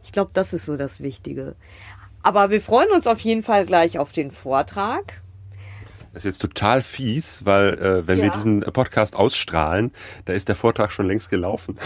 ich 0.03 0.13
glaube, 0.13 0.31
das 0.33 0.53
ist 0.53 0.67
so 0.67 0.77
das 0.77 1.01
Wichtige. 1.01 1.57
Aber 2.23 2.51
wir 2.51 2.61
freuen 2.61 2.91
uns 2.91 3.07
auf 3.07 3.21
jeden 3.21 3.43
Fall 3.43 3.67
gleich 3.67 3.99
auf 3.99 4.13
den 4.13 4.31
Vortrag. 4.31 5.21
Das 6.13 6.25
ist 6.25 6.33
jetzt 6.33 6.39
total 6.39 6.83
fies, 6.83 7.45
weil 7.45 7.75
äh, 7.75 8.07
wenn 8.07 8.19
ja. 8.19 8.25
wir 8.25 8.31
diesen 8.31 8.61
Podcast 8.61 9.15
ausstrahlen, 9.15 9.93
da 10.25 10.33
ist 10.33 10.49
der 10.49 10.57
Vortrag 10.57 10.91
schon 10.91 11.07
längst 11.07 11.31
gelaufen. 11.31 11.79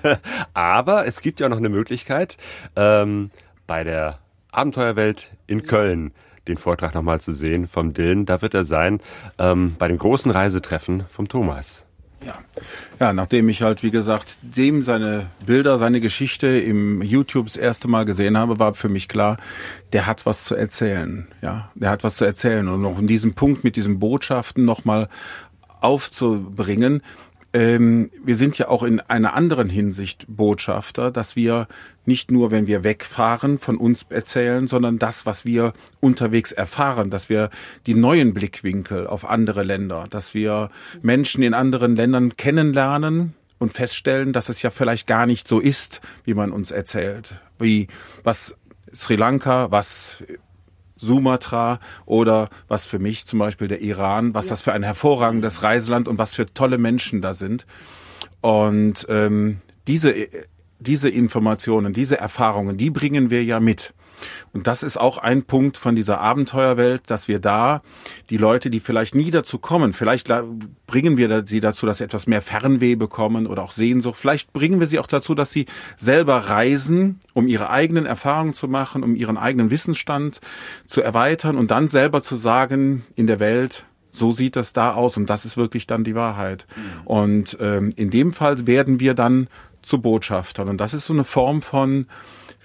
Aber 0.54 1.06
es 1.06 1.22
gibt 1.22 1.40
ja 1.40 1.48
noch 1.48 1.56
eine 1.56 1.70
Möglichkeit, 1.70 2.36
ähm, 2.76 3.30
bei 3.66 3.82
der 3.82 4.18
Abenteuerwelt 4.50 5.30
in 5.46 5.62
Köln 5.62 6.12
den 6.48 6.58
Vortrag 6.58 6.94
nochmal 6.94 7.20
zu 7.20 7.32
sehen 7.32 7.66
vom 7.66 7.94
Dillen. 7.94 8.26
Da 8.26 8.42
wird 8.42 8.52
er 8.52 8.64
sein 8.64 9.00
ähm, 9.38 9.76
bei 9.78 9.88
dem 9.88 9.96
großen 9.96 10.30
Reisetreffen 10.30 11.04
vom 11.08 11.28
Thomas. 11.28 11.86
Ja. 12.24 12.38
ja, 13.00 13.12
nachdem 13.12 13.48
ich 13.48 13.62
halt, 13.62 13.82
wie 13.82 13.90
gesagt, 13.90 14.38
dem 14.42 14.82
seine 14.82 15.26
Bilder, 15.44 15.78
seine 15.78 16.00
Geschichte 16.00 16.46
im 16.46 17.02
YouTube 17.02 17.46
das 17.46 17.56
erste 17.56 17.88
Mal 17.88 18.04
gesehen 18.04 18.36
habe, 18.36 18.58
war 18.58 18.74
für 18.74 18.88
mich 18.88 19.08
klar, 19.08 19.38
der 19.92 20.06
hat 20.06 20.24
was 20.26 20.44
zu 20.44 20.54
erzählen. 20.54 21.26
Ja, 21.40 21.70
der 21.74 21.90
hat 21.90 22.04
was 22.04 22.16
zu 22.16 22.24
erzählen. 22.24 22.68
Und 22.68 22.82
noch 22.82 22.98
in 22.98 23.06
diesem 23.06 23.34
Punkt 23.34 23.64
mit 23.64 23.76
diesen 23.76 23.98
Botschaften 23.98 24.64
nochmal 24.64 25.08
aufzubringen, 25.80 27.02
ähm, 27.54 28.10
wir 28.24 28.36
sind 28.36 28.56
ja 28.58 28.68
auch 28.68 28.82
in 28.82 29.00
einer 29.00 29.34
anderen 29.34 29.68
Hinsicht 29.68 30.24
Botschafter, 30.28 31.10
dass 31.10 31.36
wir 31.36 31.68
nicht 32.06 32.30
nur, 32.30 32.50
wenn 32.50 32.66
wir 32.66 32.82
wegfahren, 32.82 33.58
von 33.58 33.76
uns 33.76 34.06
erzählen, 34.08 34.66
sondern 34.66 34.98
das, 34.98 35.26
was 35.26 35.44
wir 35.44 35.72
unterwegs 36.00 36.52
erfahren, 36.52 37.10
dass 37.10 37.28
wir 37.28 37.50
die 37.86 37.94
neuen 37.94 38.32
Blickwinkel 38.32 39.06
auf 39.06 39.28
andere 39.28 39.62
Länder, 39.62 40.06
dass 40.08 40.34
wir 40.34 40.70
Menschen 41.02 41.42
in 41.42 41.54
anderen 41.54 41.94
Ländern 41.94 42.36
kennenlernen 42.36 43.34
und 43.58 43.72
feststellen, 43.72 44.32
dass 44.32 44.48
es 44.48 44.62
ja 44.62 44.70
vielleicht 44.70 45.06
gar 45.06 45.26
nicht 45.26 45.46
so 45.46 45.60
ist, 45.60 46.00
wie 46.24 46.34
man 46.34 46.52
uns 46.52 46.70
erzählt, 46.70 47.34
wie 47.58 47.86
was 48.24 48.56
Sri 48.94 49.16
Lanka, 49.16 49.70
was 49.70 50.24
Sumatra 51.02 51.80
oder 52.06 52.48
was 52.68 52.86
für 52.86 52.98
mich 52.98 53.26
zum 53.26 53.38
Beispiel 53.38 53.68
der 53.68 53.82
Iran, 53.82 54.34
was 54.34 54.46
ja. 54.46 54.50
das 54.50 54.62
für 54.62 54.72
ein 54.72 54.82
hervorragendes 54.82 55.62
Reiseland 55.62 56.08
und 56.08 56.18
was 56.18 56.34
für 56.34 56.46
tolle 56.46 56.78
Menschen 56.78 57.20
da 57.20 57.34
sind. 57.34 57.66
Und 58.40 59.06
ähm, 59.08 59.58
diese, 59.86 60.14
diese 60.78 61.08
Informationen, 61.08 61.92
diese 61.92 62.18
Erfahrungen, 62.18 62.78
die 62.78 62.90
bringen 62.90 63.30
wir 63.30 63.44
ja 63.44 63.60
mit. 63.60 63.94
Und 64.52 64.66
das 64.66 64.82
ist 64.82 64.96
auch 64.96 65.18
ein 65.18 65.44
Punkt 65.44 65.76
von 65.76 65.96
dieser 65.96 66.20
Abenteuerwelt, 66.20 67.02
dass 67.06 67.28
wir 67.28 67.38
da 67.38 67.82
die 68.30 68.36
Leute, 68.36 68.70
die 68.70 68.80
vielleicht 68.80 69.14
nie 69.14 69.30
dazu 69.30 69.58
kommen, 69.58 69.92
vielleicht 69.92 70.28
bringen 70.86 71.16
wir 71.16 71.46
sie 71.46 71.60
dazu, 71.60 71.86
dass 71.86 71.98
sie 71.98 72.04
etwas 72.04 72.26
mehr 72.26 72.42
Fernweh 72.42 72.96
bekommen 72.96 73.46
oder 73.46 73.62
auch 73.62 73.70
Sehnsucht. 73.70 74.18
Vielleicht 74.18 74.52
bringen 74.52 74.80
wir 74.80 74.86
sie 74.86 74.98
auch 74.98 75.06
dazu, 75.06 75.34
dass 75.34 75.52
sie 75.52 75.66
selber 75.96 76.36
reisen, 76.36 77.20
um 77.32 77.46
ihre 77.46 77.70
eigenen 77.70 78.06
Erfahrungen 78.06 78.54
zu 78.54 78.68
machen, 78.68 79.02
um 79.02 79.14
ihren 79.14 79.36
eigenen 79.36 79.70
Wissensstand 79.70 80.40
zu 80.86 81.02
erweitern 81.02 81.56
und 81.56 81.70
dann 81.70 81.88
selber 81.88 82.22
zu 82.22 82.36
sagen 82.36 83.04
in 83.16 83.26
der 83.26 83.40
Welt, 83.40 83.86
so 84.12 84.30
sieht 84.30 84.56
das 84.56 84.72
da 84.72 84.92
aus 84.92 85.16
und 85.16 85.28
das 85.30 85.44
ist 85.44 85.56
wirklich 85.56 85.86
dann 85.86 86.04
die 86.04 86.14
Wahrheit. 86.14 86.66
Mhm. 86.76 87.06
Und 87.06 87.56
ähm, 87.60 87.92
in 87.96 88.10
dem 88.10 88.32
Fall 88.32 88.66
werden 88.66 89.00
wir 89.00 89.14
dann 89.14 89.48
zu 89.80 90.00
Botschaftern 90.00 90.68
und 90.68 90.80
das 90.80 90.94
ist 90.94 91.06
so 91.06 91.12
eine 91.12 91.24
Form 91.24 91.62
von 91.62 92.06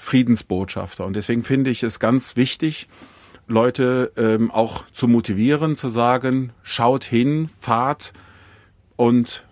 Friedensbotschafter. 0.07 1.05
Und 1.05 1.17
deswegen 1.17 1.43
finde 1.43 1.69
ich 1.69 1.83
es 1.83 1.99
ganz 1.99 2.37
wichtig, 2.37 2.87
Leute 3.45 4.13
ähm, 4.15 4.51
auch 4.51 4.89
zu 4.91 5.09
motivieren, 5.09 5.75
zu 5.75 5.89
sagen, 5.89 6.53
schaut 6.63 7.03
hin, 7.03 7.49
fahrt 7.59 8.13
und 8.95 9.45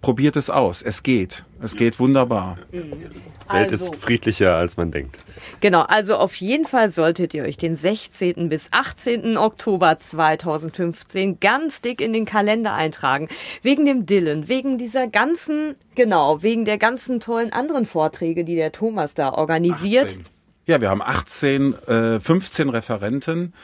probiert 0.00 0.36
es 0.36 0.50
aus. 0.50 0.82
Es 0.82 1.02
geht. 1.02 1.44
Es 1.60 1.74
geht 1.74 1.98
wunderbar. 1.98 2.58
Die 2.72 2.78
Welt 2.78 3.72
also, 3.72 3.92
ist 3.92 3.96
friedlicher, 3.96 4.56
als 4.56 4.76
man 4.76 4.90
denkt. 4.90 5.16
Genau, 5.60 5.82
also 5.82 6.16
auf 6.16 6.34
jeden 6.36 6.66
Fall 6.66 6.92
solltet 6.92 7.32
ihr 7.34 7.44
euch 7.44 7.56
den 7.56 7.76
16. 7.76 8.48
bis 8.48 8.68
18. 8.72 9.36
Oktober 9.36 9.96
2015 9.98 11.40
ganz 11.40 11.80
dick 11.80 12.00
in 12.00 12.12
den 12.12 12.24
Kalender 12.24 12.74
eintragen. 12.74 13.28
Wegen 13.62 13.84
dem 13.84 14.06
Dillen, 14.06 14.48
wegen 14.48 14.78
dieser 14.78 15.06
ganzen, 15.06 15.76
genau, 15.94 16.42
wegen 16.42 16.64
der 16.64 16.78
ganzen 16.78 17.20
tollen 17.20 17.52
anderen 17.52 17.86
Vorträge, 17.86 18.44
die 18.44 18.56
der 18.56 18.72
Thomas 18.72 19.14
da 19.14 19.32
organisiert. 19.32 20.06
18. 20.06 20.24
Ja, 20.66 20.80
wir 20.80 20.90
haben 20.90 21.02
18, 21.02 21.74
äh, 21.86 22.20
15 22.20 22.68
Referenten 22.68 23.54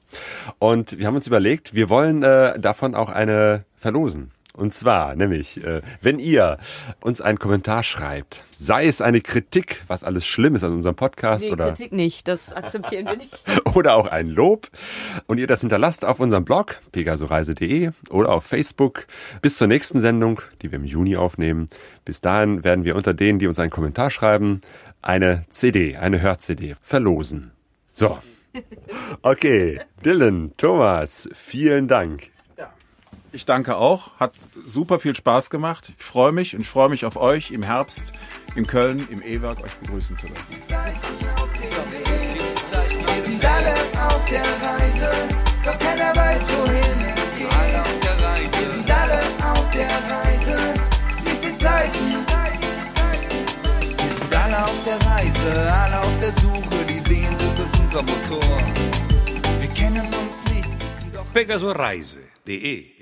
Und 0.59 0.97
wir 0.97 1.07
haben 1.07 1.15
uns 1.15 1.27
überlegt, 1.27 1.73
wir 1.73 1.89
wollen 1.89 2.23
äh, 2.23 2.57
davon 2.57 2.95
auch 2.95 3.09
eine 3.09 3.65
verlosen. 3.75 4.31
Und 4.59 4.73
zwar, 4.73 5.15
nämlich, 5.15 5.63
äh, 5.63 5.81
wenn 6.01 6.19
ihr 6.19 6.57
uns 6.99 7.21
einen 7.21 7.39
Kommentar 7.39 7.81
schreibt, 7.81 8.43
sei 8.51 8.87
es 8.87 8.99
eine 8.99 9.21
Kritik, 9.21 9.83
was 9.87 10.03
alles 10.03 10.25
schlimm 10.25 10.53
ist 10.53 10.65
an 10.65 10.73
unserem 10.73 10.97
Podcast 10.97 11.45
nee, 11.45 11.51
oder 11.53 11.69
Kritik 11.69 11.93
nicht, 11.93 12.27
das 12.27 12.51
akzeptieren 12.51 13.05
wir 13.05 13.15
nicht. 13.15 13.41
oder 13.73 13.95
auch 13.95 14.07
ein 14.07 14.27
Lob 14.27 14.67
und 15.27 15.39
ihr 15.39 15.47
das 15.47 15.61
hinterlasst 15.61 16.03
auf 16.03 16.19
unserem 16.19 16.43
Blog 16.43 16.81
pegasoreise.de 16.91 17.91
oder 18.09 18.33
auf 18.33 18.45
Facebook 18.45 19.07
bis 19.41 19.55
zur 19.55 19.67
nächsten 19.67 20.01
Sendung, 20.01 20.41
die 20.61 20.71
wir 20.71 20.79
im 20.79 20.85
Juni 20.85 21.15
aufnehmen. 21.15 21.69
Bis 22.03 22.19
dahin 22.19 22.65
werden 22.65 22.83
wir 22.83 22.97
unter 22.97 23.13
denen, 23.13 23.39
die 23.39 23.47
uns 23.47 23.59
einen 23.59 23.71
Kommentar 23.71 24.09
schreiben, 24.09 24.59
eine 25.01 25.43
CD, 25.51 25.95
eine 25.95 26.21
Hör-CD 26.21 26.75
verlosen. 26.81 27.51
So. 27.93 28.17
Okay, 29.21 29.79
Dylan, 30.03 30.53
Thomas, 30.57 31.29
vielen 31.33 31.87
Dank. 31.87 32.31
Ich 33.31 33.45
danke 33.45 33.77
auch. 33.77 34.11
Hat 34.19 34.33
super 34.65 34.99
viel 34.99 35.13
Spaß 35.15 35.49
gemacht. 35.49 35.93
Ich 35.97 36.03
freue 36.03 36.31
mich 36.31 36.55
und 36.55 36.65
freue 36.65 36.89
mich 36.89 37.05
auf 37.05 37.15
euch 37.15 37.51
im 37.51 37.61
Herbst 37.63 38.13
in 38.55 38.65
Köln 38.65 39.07
im 39.11 39.21
E-Werk 39.21 39.63
euch 39.63 39.73
begrüßen 39.75 40.17
zu 40.17 40.27
dürfen. 40.27 40.45
Wir 43.15 43.23
sind 43.23 43.45
alle 43.45 43.73
auf 44.07 44.25
der 44.25 44.41
Reise, 44.41 45.11
doch 45.63 45.77
keiner 45.77 46.15
weiß, 46.15 46.41
wohin 46.57 46.99
es 47.15 47.37
geht. 47.37 47.53
Alle 47.53 47.81
auf 47.81 47.99
der 47.99 48.25
Reise. 48.25 48.59
Wir 48.59 48.69
sind 48.71 48.91
alle 48.91 49.19
auf 49.51 49.71
der 49.71 49.87
Reise, 49.87 50.73
diese 51.21 51.57
Zeichen. 51.57 52.25
Wir 53.97 54.15
sind 54.15 54.35
alle 54.35 54.63
auf 54.63 54.83
der 54.85 54.99
Reise, 55.07 55.73
alle 55.73 55.99
auf 55.99 56.19
der 56.19 56.31
Suche, 56.41 56.85
die 56.85 56.99
Sehnsucht 56.99 57.59
ist 57.59 57.79
unser 57.79 58.01
Motor. 58.01 58.57
Wir 59.59 59.69
kennen 59.69 60.07
uns 60.07 60.43
nicht, 60.51 60.71
sitzen 60.73 61.11
doch. 61.13 61.25
Pegasoreise.de 61.33 62.98